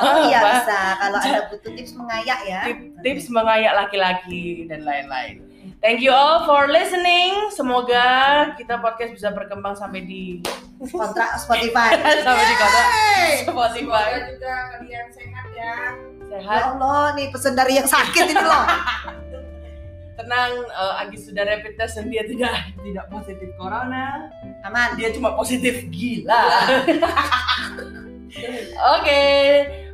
[0.03, 0.81] Oh iya apa bisa.
[0.99, 2.61] Kalau ada butuh tips mengayak ya.
[2.67, 5.47] Tip- tips mengayak laki-laki dan lain-lain
[5.81, 8.05] thank you all for listening semoga
[8.59, 10.43] kita podcast bisa berkembang sampai di
[10.79, 11.99] Kontrak Spotify.
[12.23, 13.31] sampai di kota Yeay.
[13.47, 15.75] Spotify Semoga juga kalian sehat ya.
[16.29, 18.65] Ya sehat Allah, nih pesan dari yang sakit ini loh.
[20.19, 22.51] tenang eh, Agis sudah rapid test dan dia tidak
[22.83, 24.27] tidak positif corona
[24.67, 24.99] Aman.
[24.99, 26.37] dia cuma positif gila.
[28.99, 29.23] Oke,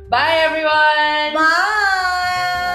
[0.09, 1.37] bye everyone.
[1.37, 2.73] Bye.